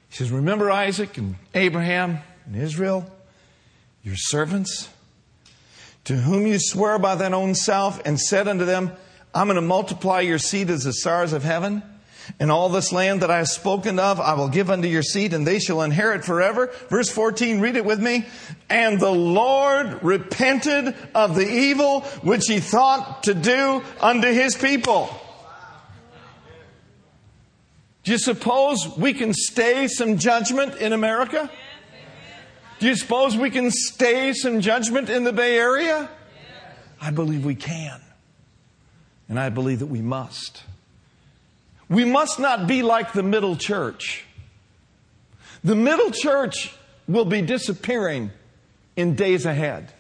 He 0.10 0.16
says, 0.16 0.32
Remember 0.32 0.72
Isaac 0.72 1.18
and 1.18 1.36
Abraham 1.54 2.20
and 2.46 2.56
Israel, 2.56 3.10
your 4.04 4.16
servants, 4.16 4.90
to 6.06 6.16
whom 6.16 6.46
you 6.48 6.58
swear 6.60 7.00
by 7.00 7.16
thine 7.16 7.34
own 7.34 7.56
self, 7.56 8.02
and 8.06 8.20
said 8.20 8.48
unto 8.48 8.66
them, 8.66 8.92
I'm 9.34 9.48
going 9.48 9.56
to 9.56 9.62
multiply 9.62 10.20
your 10.22 10.38
seed 10.38 10.70
as 10.70 10.84
the 10.84 10.94
stars 10.94 11.34
of 11.34 11.44
heaven. 11.44 11.82
And 12.40 12.52
all 12.52 12.70
this 12.70 12.92
land 12.92 13.22
that 13.22 13.32
I 13.32 13.38
have 13.38 13.48
spoken 13.48 14.00
of, 14.00 14.20
I 14.20 14.34
will 14.34 14.50
give 14.50 14.70
unto 14.70 14.88
your 14.88 15.04
seed, 15.04 15.34
and 15.34 15.46
they 15.46 15.60
shall 15.60 15.82
inherit 15.82 16.24
forever. 16.24 16.72
Verse 16.90 17.10
14, 17.10 17.60
read 17.60 17.76
it 17.76 17.86
with 17.86 18.02
me. 18.02 18.26
And 18.70 19.00
the 19.00 19.12
Lord 19.12 20.04
repented 20.04 20.96
of 21.14 21.36
the 21.36 21.48
evil 21.48 22.02
which 22.22 22.44
he 22.48 22.60
thought 22.60 23.24
to 23.24 23.34
do 23.34 23.84
unto 24.00 24.28
his 24.28 24.56
people. 24.56 25.10
Do 28.04 28.12
you 28.12 28.18
suppose 28.18 28.98
we 28.98 29.14
can 29.14 29.34
stay 29.34 29.88
some 29.88 30.18
judgment 30.18 30.76
in 30.76 30.92
America? 30.92 31.50
Do 32.80 32.88
you 32.88 32.96
suppose 32.96 33.38
we 33.38 33.50
can 33.50 33.72
stay 33.72 34.34
some 34.34 34.60
judgment 34.60 35.10
in 35.10 35.24
the 35.24 35.32
Bay 35.32 35.58
Area? 35.58 36.10
I 37.00 37.12
believe 37.12 37.46
we 37.46 37.56
can. 37.56 38.02
And 39.30 39.40
I 39.40 39.50
believe 39.50 39.80
that 39.80 39.88
we 39.88 40.02
must. 40.02 40.64
We 41.90 42.06
must 42.06 42.40
not 42.40 42.68
be 42.68 42.82
like 42.82 43.14
the 43.14 43.24
middle 43.24 43.56
church. 43.56 44.26
The 45.64 45.76
middle 45.76 46.12
church 46.12 46.74
will 47.08 47.26
be 47.26 47.42
disappearing 47.42 48.32
in 48.96 49.16
days 49.16 49.46
ahead. 49.46 49.94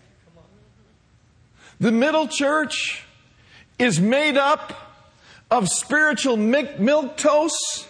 The 1.80 1.91
middle 1.91 2.28
church 2.28 3.04
is 3.80 4.00
made 4.00 4.38
up 4.38 4.74
of 5.50 5.67
spiritual 5.67 6.38
milk 6.38 7.17
toasts 7.17 7.88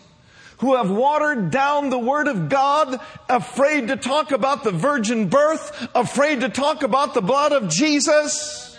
who 0.57 0.75
have 0.75 0.89
watered 0.89 1.51
down 1.51 1.89
the 1.89 1.99
Word 1.99 2.27
of 2.27 2.47
God, 2.47 2.99
afraid 3.27 3.89
to 3.89 3.97
talk 3.97 4.31
about 4.31 4.63
the 4.63 4.71
virgin 4.71 5.27
birth, 5.27 5.89
afraid 5.93 6.41
to 6.41 6.49
talk 6.49 6.83
about 6.83 7.13
the 7.13 7.21
blood 7.21 7.51
of 7.51 7.69
Jesus. 7.69 8.77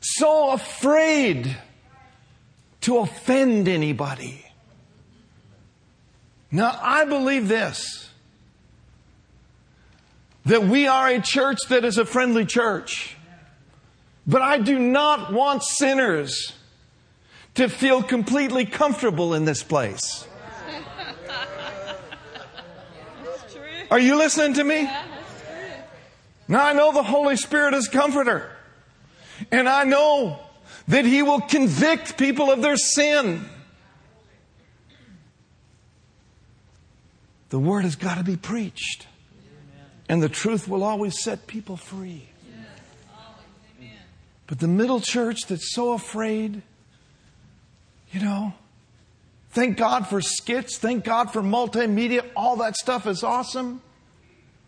So 0.00 0.50
afraid 0.50 1.56
to 2.82 2.98
offend 2.98 3.68
anybody. 3.68 4.44
Now, 6.50 6.78
I 6.80 7.04
believe 7.04 7.48
this 7.48 8.10
that 10.44 10.64
we 10.64 10.88
are 10.88 11.08
a 11.08 11.20
church 11.20 11.58
that 11.68 11.84
is 11.84 11.98
a 11.98 12.04
friendly 12.04 12.44
church. 12.44 13.16
But 14.26 14.42
I 14.42 14.58
do 14.58 14.78
not 14.78 15.32
want 15.32 15.62
sinners 15.62 16.52
to 17.54 17.68
feel 17.68 18.02
completely 18.02 18.64
comfortable 18.64 19.34
in 19.34 19.44
this 19.44 19.62
place. 19.62 20.26
Are 23.90 23.98
you 23.98 24.16
listening 24.16 24.54
to 24.54 24.64
me? 24.64 24.90
Now 26.48 26.64
I 26.64 26.72
know 26.72 26.92
the 26.92 27.02
Holy 27.02 27.36
Spirit 27.36 27.74
is 27.74 27.88
comforter. 27.88 28.50
And 29.50 29.68
I 29.68 29.84
know 29.84 30.40
that 30.88 31.04
He 31.04 31.22
will 31.22 31.40
convict 31.40 32.16
people 32.16 32.50
of 32.50 32.62
their 32.62 32.76
sin. 32.76 33.44
The 37.50 37.58
Word 37.58 37.84
has 37.84 37.96
got 37.96 38.18
to 38.18 38.24
be 38.24 38.36
preached. 38.36 39.06
And 40.08 40.22
the 40.22 40.28
truth 40.28 40.68
will 40.68 40.82
always 40.82 41.22
set 41.22 41.46
people 41.46 41.76
free. 41.76 42.28
But 44.46 44.58
the 44.58 44.68
middle 44.68 45.00
church 45.00 45.46
that's 45.46 45.74
so 45.74 45.92
afraid, 45.92 46.60
you 48.10 48.20
know, 48.20 48.52
thank 49.50 49.78
God 49.78 50.06
for 50.06 50.20
skits, 50.20 50.76
thank 50.76 51.04
God 51.04 51.32
for 51.32 51.40
multimedia, 51.40 52.28
all 52.36 52.56
that 52.56 52.76
stuff 52.76 53.06
is 53.06 53.22
awesome. 53.22 53.80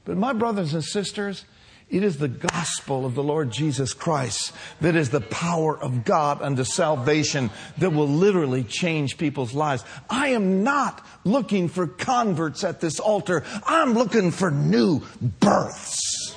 But 0.07 0.17
my 0.17 0.33
brothers 0.33 0.73
and 0.73 0.83
sisters, 0.83 1.45
it 1.91 2.03
is 2.03 2.17
the 2.17 2.29
gospel 2.29 3.05
of 3.05 3.15
the 3.15 3.23
Lord 3.23 3.51
Jesus 3.51 3.93
Christ 3.93 4.53
that 4.81 4.97
is 4.97 5.11
the 5.11 5.21
power 5.21 5.79
of 5.79 6.05
God 6.05 6.41
unto 6.41 6.65
salvation 6.65 7.51
that 7.79 7.91
will 7.91 8.09
literally 8.09 8.65
change 8.65 9.19
people's 9.19 9.53
lives. 9.55 9.85
I 10.09 10.29
am 10.29 10.65
not 10.65 11.07
looking 11.25 11.69
for 11.69 11.87
converts 11.87 12.65
at 12.65 12.81
this 12.81 12.99
altar. 12.99 13.45
I'm 13.67 13.93
looking 13.93 14.31
for 14.31 14.51
new 14.51 15.03
births. 15.41 16.35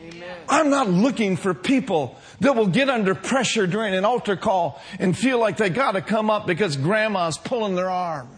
Amen. 0.00 0.36
I'm 0.48 0.70
not 0.70 0.88
looking 0.88 1.36
for 1.36 1.52
people 1.52 2.16
that 2.40 2.54
will 2.54 2.68
get 2.68 2.88
under 2.88 3.14
pressure 3.16 3.66
during 3.66 3.94
an 3.94 4.04
altar 4.04 4.36
call 4.36 4.80
and 5.00 5.16
feel 5.16 5.38
like 5.38 5.56
they 5.56 5.70
got 5.70 5.92
to 5.92 6.02
come 6.02 6.30
up 6.30 6.46
because 6.46 6.76
grandma's 6.76 7.36
pulling 7.36 7.74
their 7.74 7.90
arm. 7.90 8.28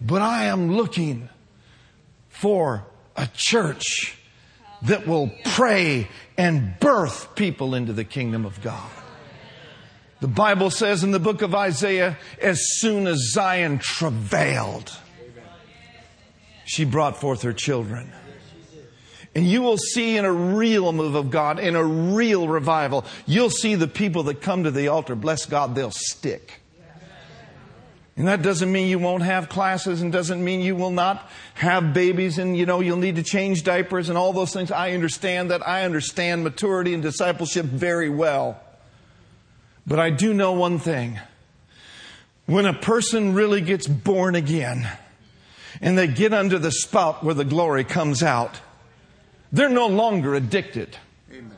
But 0.00 0.20
I 0.20 0.44
am 0.44 0.72
looking 0.72 1.30
for 2.28 2.84
a 3.16 3.28
church 3.34 4.16
that 4.82 5.06
will 5.06 5.30
pray 5.44 6.08
and 6.36 6.78
birth 6.80 7.34
people 7.34 7.74
into 7.74 7.92
the 7.92 8.04
kingdom 8.04 8.44
of 8.44 8.60
God. 8.62 8.90
The 10.20 10.28
Bible 10.28 10.70
says 10.70 11.04
in 11.04 11.10
the 11.10 11.20
book 11.20 11.42
of 11.42 11.54
Isaiah, 11.54 12.18
as 12.40 12.60
soon 12.78 13.06
as 13.06 13.32
Zion 13.32 13.78
travailed, 13.78 14.92
she 16.64 16.84
brought 16.84 17.18
forth 17.18 17.42
her 17.42 17.52
children. 17.52 18.12
And 19.34 19.46
you 19.46 19.60
will 19.60 19.76
see 19.76 20.16
in 20.16 20.24
a 20.24 20.32
real 20.32 20.92
move 20.92 21.14
of 21.14 21.30
God, 21.30 21.58
in 21.58 21.76
a 21.76 21.84
real 21.84 22.48
revival, 22.48 23.04
you'll 23.26 23.50
see 23.50 23.74
the 23.74 23.86
people 23.86 24.22
that 24.24 24.40
come 24.40 24.64
to 24.64 24.70
the 24.70 24.88
altar, 24.88 25.14
bless 25.14 25.44
God, 25.44 25.74
they'll 25.74 25.90
stick. 25.90 26.62
And 28.16 28.28
that 28.28 28.40
doesn't 28.40 28.72
mean 28.72 28.88
you 28.88 28.98
won't 28.98 29.22
have 29.22 29.50
classes 29.50 30.00
and 30.00 30.10
doesn't 30.10 30.42
mean 30.42 30.62
you 30.62 30.74
will 30.74 30.90
not 30.90 31.30
have 31.54 31.92
babies 31.92 32.38
and, 32.38 32.56
you 32.56 32.64
know, 32.64 32.80
you'll 32.80 32.96
need 32.96 33.16
to 33.16 33.22
change 33.22 33.62
diapers 33.62 34.08
and 34.08 34.16
all 34.16 34.32
those 34.32 34.54
things. 34.54 34.70
I 34.70 34.92
understand 34.92 35.50
that. 35.50 35.66
I 35.66 35.84
understand 35.84 36.42
maturity 36.42 36.94
and 36.94 37.02
discipleship 37.02 37.66
very 37.66 38.08
well. 38.08 38.58
But 39.86 40.00
I 40.00 40.08
do 40.10 40.32
know 40.32 40.52
one 40.52 40.78
thing. 40.78 41.20
When 42.46 42.64
a 42.64 42.72
person 42.72 43.34
really 43.34 43.60
gets 43.60 43.86
born 43.86 44.34
again 44.34 44.88
and 45.82 45.98
they 45.98 46.06
get 46.06 46.32
under 46.32 46.58
the 46.58 46.72
spout 46.72 47.22
where 47.22 47.34
the 47.34 47.44
glory 47.44 47.84
comes 47.84 48.22
out, 48.22 48.60
they're 49.52 49.68
no 49.68 49.88
longer 49.88 50.34
addicted. 50.34 50.96
Amen. 51.30 51.50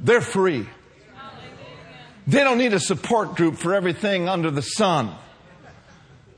They're 0.00 0.20
free. 0.20 0.66
They 2.26 2.44
don't 2.44 2.58
need 2.58 2.72
a 2.72 2.80
support 2.80 3.34
group 3.36 3.56
for 3.56 3.74
everything 3.74 4.28
under 4.28 4.50
the 4.50 4.62
sun. 4.62 5.14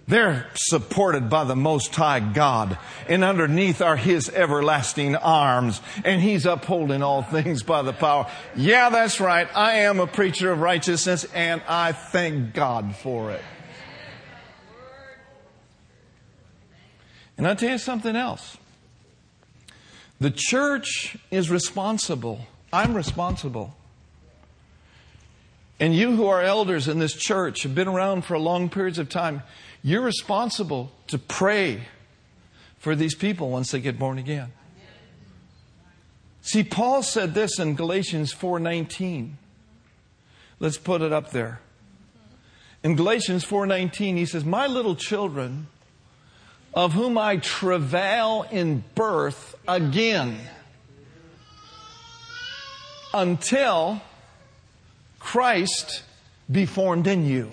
They're 0.06 0.46
supported 0.54 1.30
by 1.30 1.44
the 1.44 1.56
Most 1.56 1.94
High 1.94 2.20
God, 2.20 2.76
and 3.08 3.24
underneath 3.24 3.80
are 3.80 3.96
His 3.96 4.28
everlasting 4.28 5.16
arms, 5.16 5.80
and 6.04 6.20
He's 6.20 6.44
upholding 6.44 7.02
all 7.02 7.22
things 7.22 7.62
by 7.62 7.80
the 7.82 7.94
power. 7.94 8.30
Yeah, 8.54 8.90
that's 8.90 9.18
right. 9.18 9.48
I 9.54 9.80
am 9.80 10.00
a 10.00 10.06
preacher 10.06 10.52
of 10.52 10.60
righteousness, 10.60 11.24
and 11.34 11.62
I 11.66 11.92
thank 11.92 12.52
God 12.52 12.94
for 12.96 13.30
it. 13.30 13.42
And 17.38 17.46
I'll 17.46 17.56
tell 17.56 17.70
you 17.70 17.78
something 17.78 18.14
else. 18.14 18.58
The 20.20 20.30
church 20.30 21.16
is 21.30 21.50
responsible. 21.50 22.46
I'm 22.72 22.94
responsible. 22.94 23.74
And 25.80 25.94
you 25.94 26.14
who 26.14 26.26
are 26.26 26.40
elders 26.40 26.86
in 26.86 26.98
this 26.98 27.14
church 27.14 27.64
have 27.64 27.74
been 27.74 27.88
around 27.88 28.24
for 28.24 28.38
long 28.38 28.68
periods 28.68 28.98
of 28.98 29.08
time, 29.08 29.42
you're 29.82 30.02
responsible 30.02 30.92
to 31.08 31.18
pray 31.18 31.82
for 32.78 32.94
these 32.94 33.14
people 33.14 33.50
once 33.50 33.70
they 33.70 33.80
get 33.80 33.98
born 33.98 34.18
again. 34.18 34.52
See, 36.42 36.62
Paul 36.62 37.02
said 37.02 37.34
this 37.34 37.58
in 37.58 37.74
Galatians 37.74 38.32
4:19. 38.32 39.38
Let's 40.60 40.78
put 40.78 41.02
it 41.02 41.12
up 41.12 41.30
there. 41.30 41.60
In 42.82 42.96
Galatians 42.96 43.44
4:19, 43.44 44.16
he 44.16 44.26
says, 44.26 44.44
"My 44.44 44.66
little 44.66 44.94
children, 44.94 45.68
of 46.74 46.92
whom 46.92 47.16
I 47.16 47.38
travail 47.38 48.46
in 48.50 48.84
birth 48.94 49.54
again, 49.66 50.38
until 53.14 54.02
Christ 55.24 56.02
be 56.52 56.66
formed 56.66 57.06
in 57.06 57.26
you. 57.26 57.50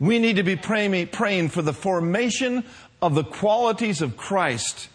We 0.00 0.18
need 0.18 0.36
to 0.36 0.42
be 0.42 0.56
praying, 0.56 1.08
praying 1.08 1.50
for 1.50 1.60
the 1.60 1.74
formation 1.74 2.64
of 3.02 3.14
the 3.14 3.22
qualities 3.22 4.00
of 4.00 4.16
Christ 4.16 4.88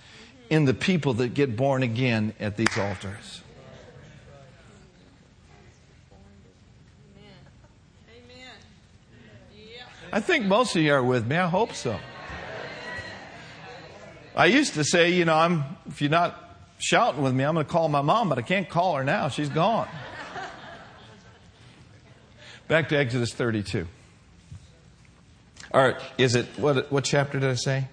in 0.49 0.65
the 0.65 0.73
people 0.73 1.13
that 1.13 1.35
get 1.35 1.55
born 1.55 1.83
again 1.83 2.33
at 2.39 2.57
these 2.57 2.75
altars. 2.75 3.41
I 10.11 10.19
think 10.19 10.47
most 10.47 10.75
of 10.75 10.81
you 10.81 10.93
are 10.93 11.03
with 11.03 11.27
me. 11.27 11.37
I 11.37 11.47
hope 11.47 11.73
so. 11.73 11.99
I 14.35 14.47
used 14.47 14.73
to 14.73 14.83
say, 14.83 15.11
you 15.11 15.25
know, 15.25 15.35
I'm, 15.35 15.63
if 15.87 16.01
you're 16.01 16.09
not 16.09 16.57
shouting 16.79 17.21
with 17.21 17.35
me, 17.35 17.43
I'm 17.43 17.53
going 17.53 17.67
to 17.67 17.71
call 17.71 17.87
my 17.87 18.01
mom, 18.01 18.29
but 18.29 18.39
I 18.39 18.41
can't 18.41 18.67
call 18.67 18.95
her 18.95 19.03
now. 19.03 19.29
She's 19.29 19.49
gone. 19.49 19.87
Back 22.69 22.89
to 22.89 22.97
Exodus 22.99 23.33
32. 23.33 23.87
All 25.71 25.81
right, 25.81 25.99
is 26.19 26.35
it, 26.35 26.45
what, 26.55 26.91
what 26.91 27.03
chapter 27.03 27.39
did 27.39 27.49
I 27.49 27.55
say? 27.55 27.87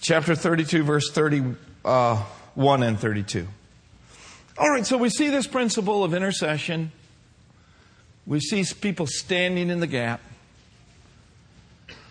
Chapter 0.00 0.34
32, 0.34 0.82
verse 0.82 1.10
31 1.10 1.56
uh, 1.84 2.24
and 2.56 2.98
32. 2.98 3.46
All 4.56 4.70
right, 4.70 4.86
so 4.86 4.96
we 4.96 5.10
see 5.10 5.28
this 5.28 5.46
principle 5.46 6.02
of 6.02 6.14
intercession. 6.14 6.90
We 8.26 8.40
see 8.40 8.64
people 8.80 9.06
standing 9.06 9.68
in 9.68 9.80
the 9.80 9.86
gap. 9.86 10.22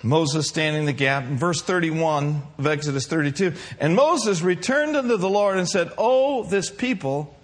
Moses 0.04 0.50
standing 0.50 0.82
in 0.82 0.86
the 0.86 0.94
gap. 0.94 1.24
In 1.24 1.36
verse 1.40 1.64
31 1.64 2.44
of 2.60 2.68
Exodus 2.68 3.08
32. 3.08 3.54
And 3.80 3.96
Moses 3.96 4.44
returned 4.44 4.96
unto 4.96 5.18
the 5.18 5.30
Lord 5.32 5.58
and 5.58 5.68
said, 5.68 5.92
Oh, 5.98 6.44
this 6.44 6.70
people 6.70 7.36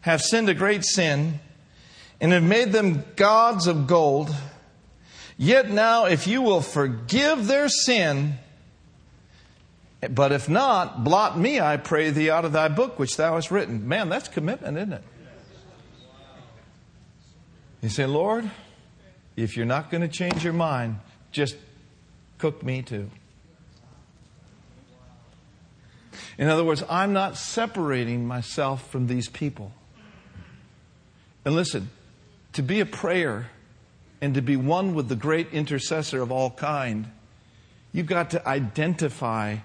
have 0.00 0.20
sinned 0.20 0.48
a 0.48 0.54
great 0.54 0.84
sin 0.84 1.38
and 2.22 2.30
have 2.30 2.44
made 2.44 2.70
them 2.70 3.04
gods 3.16 3.66
of 3.66 3.88
gold. 3.88 4.32
Yet 5.36 5.68
now, 5.68 6.04
if 6.04 6.28
you 6.28 6.40
will 6.40 6.60
forgive 6.60 7.48
their 7.48 7.68
sin, 7.68 8.34
but 10.08 10.30
if 10.30 10.48
not, 10.48 11.02
blot 11.02 11.36
me, 11.36 11.60
I 11.60 11.76
pray 11.76 12.10
thee, 12.10 12.30
out 12.30 12.44
of 12.44 12.52
thy 12.52 12.68
book 12.68 12.96
which 12.96 13.16
thou 13.16 13.34
hast 13.34 13.50
written. 13.50 13.88
Man, 13.88 14.08
that's 14.08 14.28
commitment, 14.28 14.76
isn't 14.76 14.92
it? 14.92 15.02
You 17.82 17.88
say, 17.88 18.06
Lord, 18.06 18.48
if 19.34 19.56
you're 19.56 19.66
not 19.66 19.90
going 19.90 20.02
to 20.02 20.08
change 20.08 20.44
your 20.44 20.52
mind, 20.52 21.00
just 21.32 21.56
cook 22.38 22.62
me 22.62 22.82
too. 22.82 23.10
In 26.38 26.48
other 26.48 26.62
words, 26.62 26.84
I'm 26.88 27.12
not 27.12 27.36
separating 27.36 28.26
myself 28.28 28.88
from 28.90 29.08
these 29.08 29.28
people. 29.28 29.72
And 31.44 31.56
listen, 31.56 31.90
to 32.52 32.62
be 32.62 32.80
a 32.80 32.86
prayer 32.86 33.50
and 34.20 34.34
to 34.34 34.42
be 34.42 34.56
one 34.56 34.94
with 34.94 35.08
the 35.08 35.16
great 35.16 35.52
intercessor 35.52 36.22
of 36.22 36.30
all 36.30 36.50
kind, 36.50 37.10
you've 37.92 38.06
got 38.06 38.30
to 38.30 38.48
identify 38.48 39.56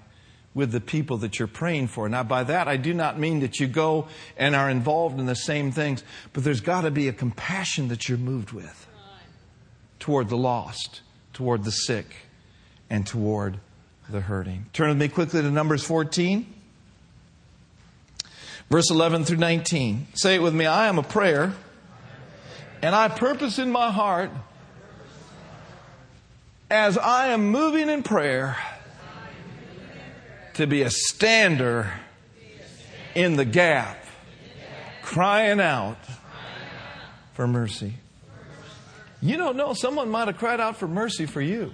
with 0.53 0.71
the 0.71 0.81
people 0.81 1.17
that 1.17 1.37
you're 1.37 1.47
praying 1.47 1.87
for. 1.87 2.09
Now, 2.09 2.23
by 2.23 2.43
that, 2.43 2.67
I 2.67 2.77
do 2.77 2.91
not 2.91 3.19
mean 3.19 3.41
that 3.41 3.59
you 3.59 3.67
go 3.67 4.07
and 4.35 4.55
are 4.55 4.71
involved 4.71 5.19
in 5.19 5.27
the 5.27 5.35
same 5.35 5.71
things, 5.71 6.03
but 6.33 6.43
there's 6.43 6.61
got 6.61 6.81
to 6.81 6.89
be 6.89 7.07
a 7.07 7.13
compassion 7.13 7.89
that 7.89 8.09
you're 8.09 8.17
moved 8.17 8.51
with 8.51 8.87
toward 9.99 10.29
the 10.29 10.37
lost, 10.37 11.01
toward 11.33 11.63
the 11.63 11.71
sick, 11.71 12.07
and 12.89 13.05
toward 13.05 13.59
the 14.09 14.21
hurting. 14.21 14.65
Turn 14.73 14.89
with 14.89 14.97
me 14.97 15.09
quickly 15.09 15.43
to 15.43 15.51
Numbers 15.51 15.83
14, 15.83 16.51
verse 18.71 18.89
11 18.89 19.25
through 19.25 19.37
19. 19.37 20.07
Say 20.15 20.35
it 20.35 20.41
with 20.41 20.55
me 20.55 20.65
I 20.65 20.87
am 20.87 20.97
a 20.97 21.03
prayer, 21.03 21.53
and 22.81 22.95
I 22.95 23.07
purpose 23.09 23.59
in 23.59 23.71
my 23.71 23.91
heart 23.91 24.31
as 26.69 26.97
I 26.97 27.27
am 27.27 27.47
moving 27.49 27.89
in 27.89 28.03
prayer 28.03 28.57
to 30.55 30.67
be 30.67 30.81
a 30.81 30.89
stander 30.89 31.91
in 33.15 33.35
the 33.35 33.45
gap, 33.45 34.03
crying 35.01 35.59
out 35.59 35.97
for 37.33 37.47
mercy. 37.47 37.93
You 39.21 39.37
don't 39.37 39.55
know, 39.55 39.73
someone 39.73 40.09
might 40.09 40.27
have 40.27 40.37
cried 40.37 40.59
out 40.59 40.77
for 40.77 40.87
mercy 40.87 41.25
for 41.25 41.41
you. 41.41 41.73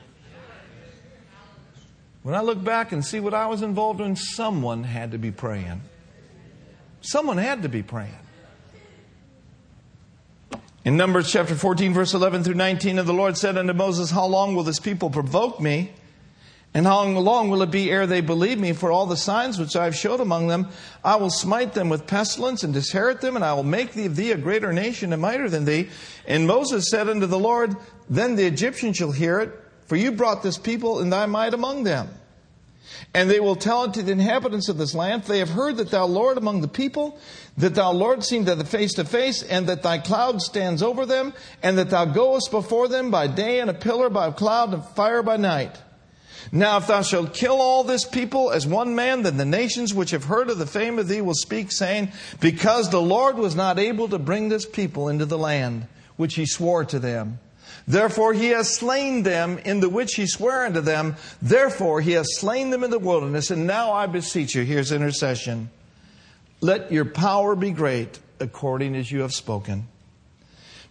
When 2.21 2.35
I 2.35 2.41
look 2.41 2.63
back 2.63 2.93
and 2.93 3.03
see 3.03 3.19
what 3.19 3.33
I 3.33 3.47
was 3.47 3.61
involved 3.61 3.99
in, 3.99 4.15
someone 4.15 4.83
had 4.83 5.11
to 5.11 5.17
be 5.17 5.31
praying. 5.31 5.81
Someone 7.01 7.37
had 7.37 7.63
to 7.63 7.69
be 7.69 7.83
praying. 7.83 8.22
In 10.85 10.97
Numbers 10.97 11.31
chapter 11.31 11.55
14, 11.55 11.93
verse 11.93 12.13
11 12.13 12.43
through 12.43 12.55
19, 12.55 12.99
and 12.99 13.07
the 13.07 13.13
Lord 13.13 13.37
said 13.37 13.57
unto 13.57 13.71
Moses, 13.71 14.11
How 14.11 14.25
long 14.25 14.53
will 14.53 14.63
this 14.63 14.81
people 14.81 15.09
provoke 15.09 15.61
me? 15.61 15.93
And 16.73 16.85
how 16.85 17.05
long 17.05 17.49
will 17.49 17.61
it 17.61 17.71
be 17.71 17.89
ere 17.89 18.05
they 18.05 18.19
believe 18.19 18.59
me? 18.59 18.73
For 18.73 18.91
all 18.91 19.05
the 19.05 19.15
signs 19.15 19.57
which 19.57 19.77
I 19.77 19.85
have 19.85 19.95
showed 19.95 20.19
among 20.19 20.47
them, 20.47 20.67
I 21.01 21.15
will 21.15 21.29
smite 21.29 21.73
them 21.73 21.87
with 21.87 22.05
pestilence 22.05 22.63
and 22.63 22.73
disherit 22.73 23.21
them, 23.21 23.37
and 23.37 23.45
I 23.45 23.53
will 23.53 23.63
make 23.63 23.93
thee 23.93 24.07
thee 24.07 24.33
a 24.33 24.37
greater 24.37 24.73
nation 24.73 25.13
and 25.13 25.21
mightier 25.21 25.47
than 25.47 25.63
thee. 25.63 25.87
And 26.27 26.47
Moses 26.47 26.89
said 26.89 27.07
unto 27.07 27.27
the 27.27 27.39
Lord, 27.39 27.77
Then 28.09 28.35
the 28.35 28.45
Egyptians 28.45 28.97
shall 28.97 29.13
hear 29.13 29.39
it, 29.39 29.51
for 29.85 29.95
you 29.95 30.11
brought 30.11 30.43
this 30.43 30.57
people 30.57 30.99
in 30.99 31.09
thy 31.09 31.27
might 31.27 31.53
among 31.53 31.85
them. 31.85 32.09
And 33.13 33.29
they 33.29 33.39
will 33.39 33.55
tell 33.55 33.83
it 33.83 33.93
to 33.93 34.01
the 34.01 34.11
inhabitants 34.11 34.69
of 34.69 34.77
this 34.77 34.95
land. 34.95 35.23
They 35.23 35.39
have 35.39 35.51
heard 35.51 35.77
that 35.77 35.91
thou 35.91 36.05
Lord 36.05 36.37
among 36.37 36.61
the 36.61 36.67
people, 36.67 37.19
that 37.57 37.75
thou 37.75 37.91
Lord 37.91 38.23
seen 38.23 38.45
to 38.45 38.55
the 38.55 38.65
face 38.65 38.93
to 38.93 39.05
face, 39.05 39.43
and 39.43 39.67
that 39.67 39.83
thy 39.83 39.99
cloud 39.99 40.41
stands 40.41 40.81
over 40.81 41.05
them, 41.05 41.33
and 41.61 41.77
that 41.77 41.91
thou 41.91 42.05
goest 42.05 42.49
before 42.49 42.87
them 42.87 43.11
by 43.11 43.27
day 43.27 43.59
and 43.59 43.69
a 43.69 43.73
pillar 43.73 44.09
by 44.09 44.27
a 44.27 44.33
cloud 44.33 44.73
and 44.73 44.83
fire 44.83 45.21
by 45.21 45.37
night. 45.37 45.79
Now 46.51 46.77
if 46.77 46.87
thou 46.87 47.03
shalt 47.03 47.33
kill 47.33 47.61
all 47.61 47.83
this 47.83 48.03
people 48.03 48.51
as 48.51 48.67
one 48.67 48.95
man, 48.95 49.23
then 49.23 49.37
the 49.37 49.45
nations 49.45 49.93
which 49.93 50.11
have 50.11 50.25
heard 50.25 50.49
of 50.49 50.57
the 50.57 50.65
fame 50.65 50.99
of 50.99 51.07
thee 51.07 51.21
will 51.21 51.33
speak, 51.35 51.71
saying, 51.71 52.11
Because 52.39 52.89
the 52.89 53.01
Lord 53.01 53.37
was 53.37 53.55
not 53.55 53.79
able 53.79 54.09
to 54.09 54.19
bring 54.19 54.49
this 54.49 54.65
people 54.65 55.07
into 55.07 55.25
the 55.25 55.37
land 55.37 55.87
which 56.15 56.35
he 56.35 56.45
swore 56.45 56.85
to 56.85 56.99
them. 56.99 57.39
Therefore 57.87 58.33
he 58.33 58.47
has 58.49 58.73
slain 58.73 59.23
them 59.23 59.57
in 59.59 59.79
the 59.79 59.89
which 59.89 60.15
he 60.15 60.25
sware 60.25 60.65
unto 60.65 60.81
them. 60.81 61.15
Therefore 61.41 62.01
he 62.01 62.13
has 62.13 62.37
slain 62.37 62.69
them 62.69 62.83
in 62.83 62.91
the 62.91 62.99
wilderness. 62.99 63.51
And 63.51 63.67
now 63.67 63.91
I 63.91 64.05
beseech 64.05 64.55
you, 64.55 64.63
here's 64.63 64.91
intercession. 64.91 65.69
Let 66.61 66.91
your 66.91 67.05
power 67.05 67.55
be 67.55 67.71
great 67.71 68.19
according 68.39 68.95
as 68.95 69.11
you 69.11 69.21
have 69.21 69.33
spoken. 69.33 69.87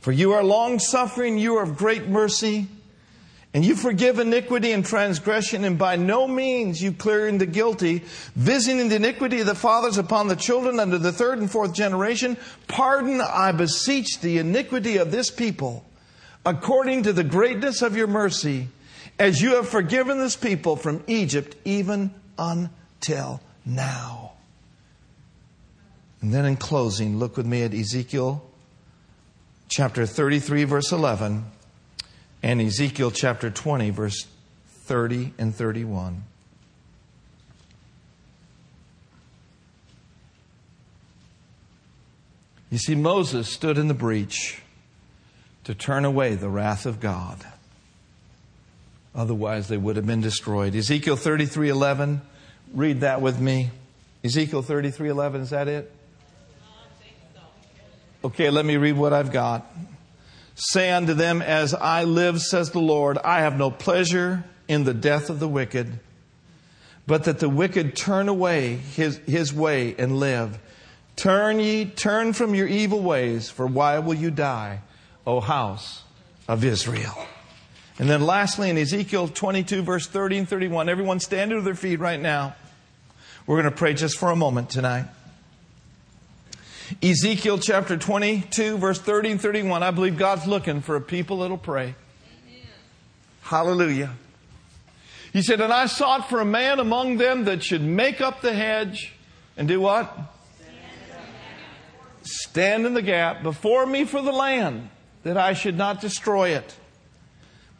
For 0.01 0.13
you 0.13 0.33
are 0.33 0.45
long 0.45 0.79
suffering, 0.79 1.39
you 1.39 1.57
are 1.57 1.63
of 1.63 1.77
great 1.77 2.09
mercy, 2.09 2.67
and 3.55 3.65
you 3.65 3.77
forgive 3.77 4.19
iniquity 4.19 4.73
and 4.73 4.85
transgression, 4.85 5.65
and 5.65 5.79
by 5.79 5.97
no 5.97 6.27
means 6.27 6.83
you 6.83 6.93
clearing 6.93 7.39
the 7.39 7.47
guilty, 7.47 8.03
visiting 8.35 8.89
the 8.89 8.97
iniquity 8.97 9.41
of 9.41 9.47
the 9.47 9.55
fathers 9.55 9.99
upon 9.99 10.29
the 10.29 10.37
children 10.37 10.81
unto 10.81 10.99
the 10.99 11.13
third 11.13 11.39
and 11.39 11.51
fourth 11.51 11.73
generation. 11.73 12.37
Pardon, 12.67 13.21
I 13.21 13.53
beseech, 13.53 14.21
the 14.21 14.39
iniquity 14.39 14.97
of 14.97 15.13
this 15.13 15.31
people 15.31 15.85
according 16.45 17.05
to 17.05 17.13
the 17.13 17.25
greatness 17.25 17.83
of 17.83 17.97
your 17.97 18.07
mercy, 18.07 18.69
as 19.19 19.41
you 19.41 19.57
have 19.57 19.69
forgiven 19.69 20.19
this 20.19 20.37
people 20.37 20.77
from 20.77 21.03
Egypt, 21.07 21.57
even 21.65 22.13
until 22.39 23.41
now. 23.65 24.33
And 26.21 26.33
then 26.33 26.45
in 26.45 26.57
closing, 26.57 27.19
look 27.19 27.37
with 27.37 27.47
me 27.47 27.63
at 27.63 27.75
Ezekiel 27.75 28.45
chapter 29.69 30.07
33, 30.07 30.65
verse 30.65 30.93
11, 30.93 31.45
and 32.43 32.61
Ezekiel 32.61 33.11
chapter 33.11 33.51
20, 33.51 33.91
verse 33.91 34.27
30 34.69 35.33
and 35.39 35.55
31. 35.55 36.25
You 42.71 42.79
see, 42.79 42.95
Moses 42.95 43.49
stood 43.49 43.77
in 43.77 43.89
the 43.89 43.95
breach 43.95 44.63
to 45.65 45.75
turn 45.75 46.05
away 46.05 46.35
the 46.35 46.49
wrath 46.49 46.87
of 46.87 47.01
God. 47.01 47.45
Otherwise, 49.15 49.69
they 49.69 49.77
would 49.77 49.97
have 49.97 50.07
been 50.07 50.21
destroyed. 50.21 50.75
Ezekiel 50.75 51.17
33:11, 51.17 52.23
read 52.75 53.01
that 53.01 53.21
with 53.21 53.39
me. 53.39 53.71
Ezekiel 54.25 54.63
33:11, 54.63 55.43
is 55.43 55.51
that 55.51 55.69
it? 55.69 55.93
Okay, 58.25 58.51
let 58.51 58.65
me 58.65 58.77
read 58.77 58.97
what 58.97 59.13
I've 59.13 59.33
got. 59.33 59.67
Say 60.55 60.91
unto 60.93 61.13
them, 61.13 61.43
As 61.43 61.75
I 61.75 62.05
live, 62.05 62.41
says 62.41 62.71
the 62.71 62.79
Lord, 62.79 63.19
I 63.19 63.41
have 63.41 63.59
no 63.59 63.71
pleasure 63.71 64.45
in 64.69 64.85
the 64.85 64.95
death 64.95 65.29
of 65.29 65.41
the 65.41 65.49
wicked, 65.49 65.99
but 67.07 67.25
that 67.25 67.41
the 67.41 67.49
wicked 67.49 67.97
turn 67.97 68.29
away 68.29 68.77
his, 68.77 69.17
his 69.27 69.53
way 69.53 69.95
and 69.99 70.19
live. 70.19 70.59
Turn 71.17 71.59
ye, 71.59 71.85
turn 71.85 72.33
from 72.33 72.55
your 72.55 72.69
evil 72.69 73.01
ways, 73.01 73.51
for 73.51 73.67
why 73.67 73.99
will 73.99 74.15
you 74.15 74.31
die? 74.31 74.81
O 75.27 75.41
house 75.41 76.03
of 76.49 76.65
Israel. 76.65 77.27
And 77.99 78.09
then 78.09 78.23
lastly, 78.23 78.71
in 78.71 78.79
Ezekiel 78.79 79.29
22, 79.29 79.83
verse 79.83 80.07
30 80.07 80.39
and 80.39 80.49
31, 80.49 80.89
everyone 80.89 81.21
stand 81.21 81.51
to 81.51 81.61
their 81.61 81.75
feet 81.75 82.01
right 82.01 82.21
now. 82.21 82.55
We're 83.47 83.61
going 83.61 83.71
to 83.71 83.77
pray 83.77 83.95
just 83.95 84.19
for 84.19 84.31
a 84.31 84.37
moment 84.37 84.71
tonight. 84.71 85.07
Ezekiel 87.03 87.59
chapter 87.59 87.97
22, 87.97 88.79
verse 88.79 88.99
30 88.99 89.33
and 89.33 89.41
31. 89.41 89.83
I 89.83 89.91
believe 89.91 90.19
God's 90.19 90.47
looking 90.47 90.81
for 90.81 90.97
a 90.97 91.01
people 91.01 91.39
that'll 91.39 91.59
pray. 91.59 91.95
Amen. 92.45 92.67
Hallelujah. 93.43 94.11
He 95.33 95.43
said, 95.43 95.61
And 95.61 95.73
I 95.73 95.87
sought 95.87 96.29
for 96.29 96.41
a 96.41 96.45
man 96.45 96.79
among 96.79 97.17
them 97.17 97.45
that 97.45 97.63
should 97.63 97.83
make 97.83 98.21
up 98.21 98.43
the 98.43 98.53
hedge 98.53 99.15
and 99.57 99.69
do 99.69 99.81
what? 99.81 100.15
Stand 102.23 102.87
in 102.87 102.95
the 102.95 103.03
gap 103.03 103.43
before 103.43 103.85
me 103.87 104.05
for 104.05 104.23
the 104.23 104.33
land 104.33 104.89
that 105.23 105.37
I 105.37 105.53
should 105.53 105.77
not 105.77 106.01
destroy 106.01 106.51
it. 106.51 106.77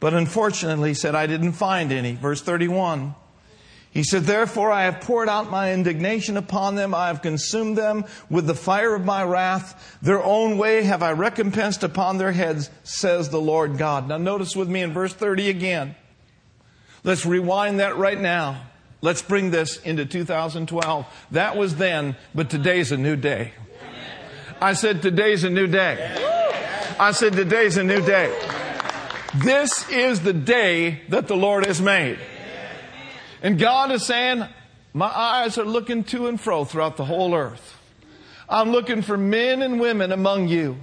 But 0.01 0.15
unfortunately, 0.15 0.91
he 0.91 0.95
said, 0.95 1.15
I 1.15 1.27
didn't 1.27 1.53
find 1.53 1.93
any. 1.93 2.15
Verse 2.15 2.41
31. 2.41 3.15
He 3.93 4.03
said, 4.05 4.23
Therefore 4.23 4.73
I 4.73 4.85
have 4.85 5.03
poured 5.03 5.29
out 5.29 5.51
my 5.51 5.73
indignation 5.73 6.39
upon 6.39 6.77
them. 6.77 6.95
I 6.95 7.09
have 7.09 7.21
consumed 7.21 7.77
them 7.77 8.07
with 8.31 8.47
the 8.47 8.55
fire 8.55 8.95
of 8.95 9.05
my 9.05 9.23
wrath. 9.23 9.99
Their 10.01 10.23
own 10.23 10.57
way 10.57 10.83
have 10.83 11.03
I 11.03 11.13
recompensed 11.13 11.85
upon 11.85 12.17
their 12.17 12.33
heads, 12.33 12.71
says 12.85 13.29
the 13.29 13.41
Lord 13.41 13.77
God. 13.77 14.09
Now 14.09 14.17
notice 14.17 14.57
with 14.57 14.69
me 14.69 14.81
in 14.81 14.93
verse 14.93 15.13
30 15.13 15.51
again. 15.51 15.95
Let's 17.05 17.27
rewind 17.27 17.81
that 17.81 17.99
right 17.99 18.21
now. 18.21 18.63
Let's 19.03 19.21
bring 19.21 19.51
this 19.51 19.77
into 19.83 20.07
2012. 20.07 21.07
That 21.33 21.57
was 21.57 21.77
then, 21.77 22.17
but 22.35 22.49
today's 22.49 22.93
a 22.93 22.97
new 22.97 23.17
day. 23.17 23.53
I 24.61 24.73
said 24.73 25.03
today's 25.03 25.45
a 25.45 25.51
new 25.51 25.67
day. 25.67 26.32
I 26.99 27.13
said, 27.13 27.33
today's 27.33 27.77
a 27.77 27.85
new 27.85 28.01
day. 28.05 28.37
This 29.37 29.89
is 29.91 30.21
the 30.21 30.33
day 30.33 31.03
that 31.09 31.27
the 31.29 31.37
Lord 31.37 31.67
has 31.67 31.81
made. 31.81 32.19
And 33.43 33.59
God 33.59 33.91
is 33.91 34.05
saying, 34.05 34.45
my 34.93 35.07
eyes 35.07 35.59
are 35.59 35.65
looking 35.65 36.05
to 36.05 36.27
and 36.27 36.41
fro 36.41 36.65
throughout 36.65 36.97
the 36.97 37.05
whole 37.05 37.35
earth. 37.35 37.79
I'm 38.49 38.71
looking 38.71 39.03
for 39.03 39.17
men 39.17 39.63
and 39.63 39.81
women 39.81 40.13
among 40.13 40.49
you 40.49 40.77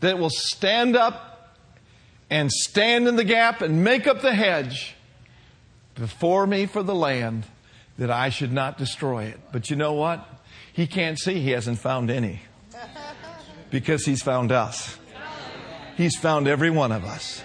that 0.00 0.18
will 0.18 0.30
stand 0.30 0.96
up 0.96 1.56
and 2.28 2.50
stand 2.50 3.06
in 3.06 3.16
the 3.16 3.24
gap 3.24 3.62
and 3.62 3.84
make 3.84 4.06
up 4.06 4.20
the 4.20 4.34
hedge 4.34 4.96
before 5.94 6.46
me 6.46 6.66
for 6.66 6.82
the 6.82 6.94
land 6.94 7.44
that 7.98 8.10
I 8.10 8.28
should 8.30 8.52
not 8.52 8.76
destroy 8.76 9.24
it. 9.24 9.40
But 9.52 9.70
you 9.70 9.76
know 9.76 9.92
what? 9.92 10.26
He 10.72 10.88
can't 10.88 11.18
see 11.18 11.40
he 11.40 11.50
hasn't 11.50 11.78
found 11.78 12.10
any 12.10 12.42
because 13.70 14.04
he's 14.04 14.22
found 14.22 14.50
us. 14.50 14.98
He's 15.96 16.16
found 16.16 16.48
every 16.48 16.70
one 16.70 16.92
of 16.92 17.04
us. 17.04 17.42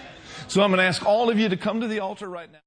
So 0.48 0.62
I'm 0.62 0.70
going 0.70 0.78
to 0.78 0.84
ask 0.84 1.04
all 1.06 1.30
of 1.30 1.38
you 1.38 1.48
to 1.48 1.56
come 1.56 1.80
to 1.80 1.86
the 1.86 2.00
altar 2.00 2.28
right 2.28 2.50
now. 2.50 2.58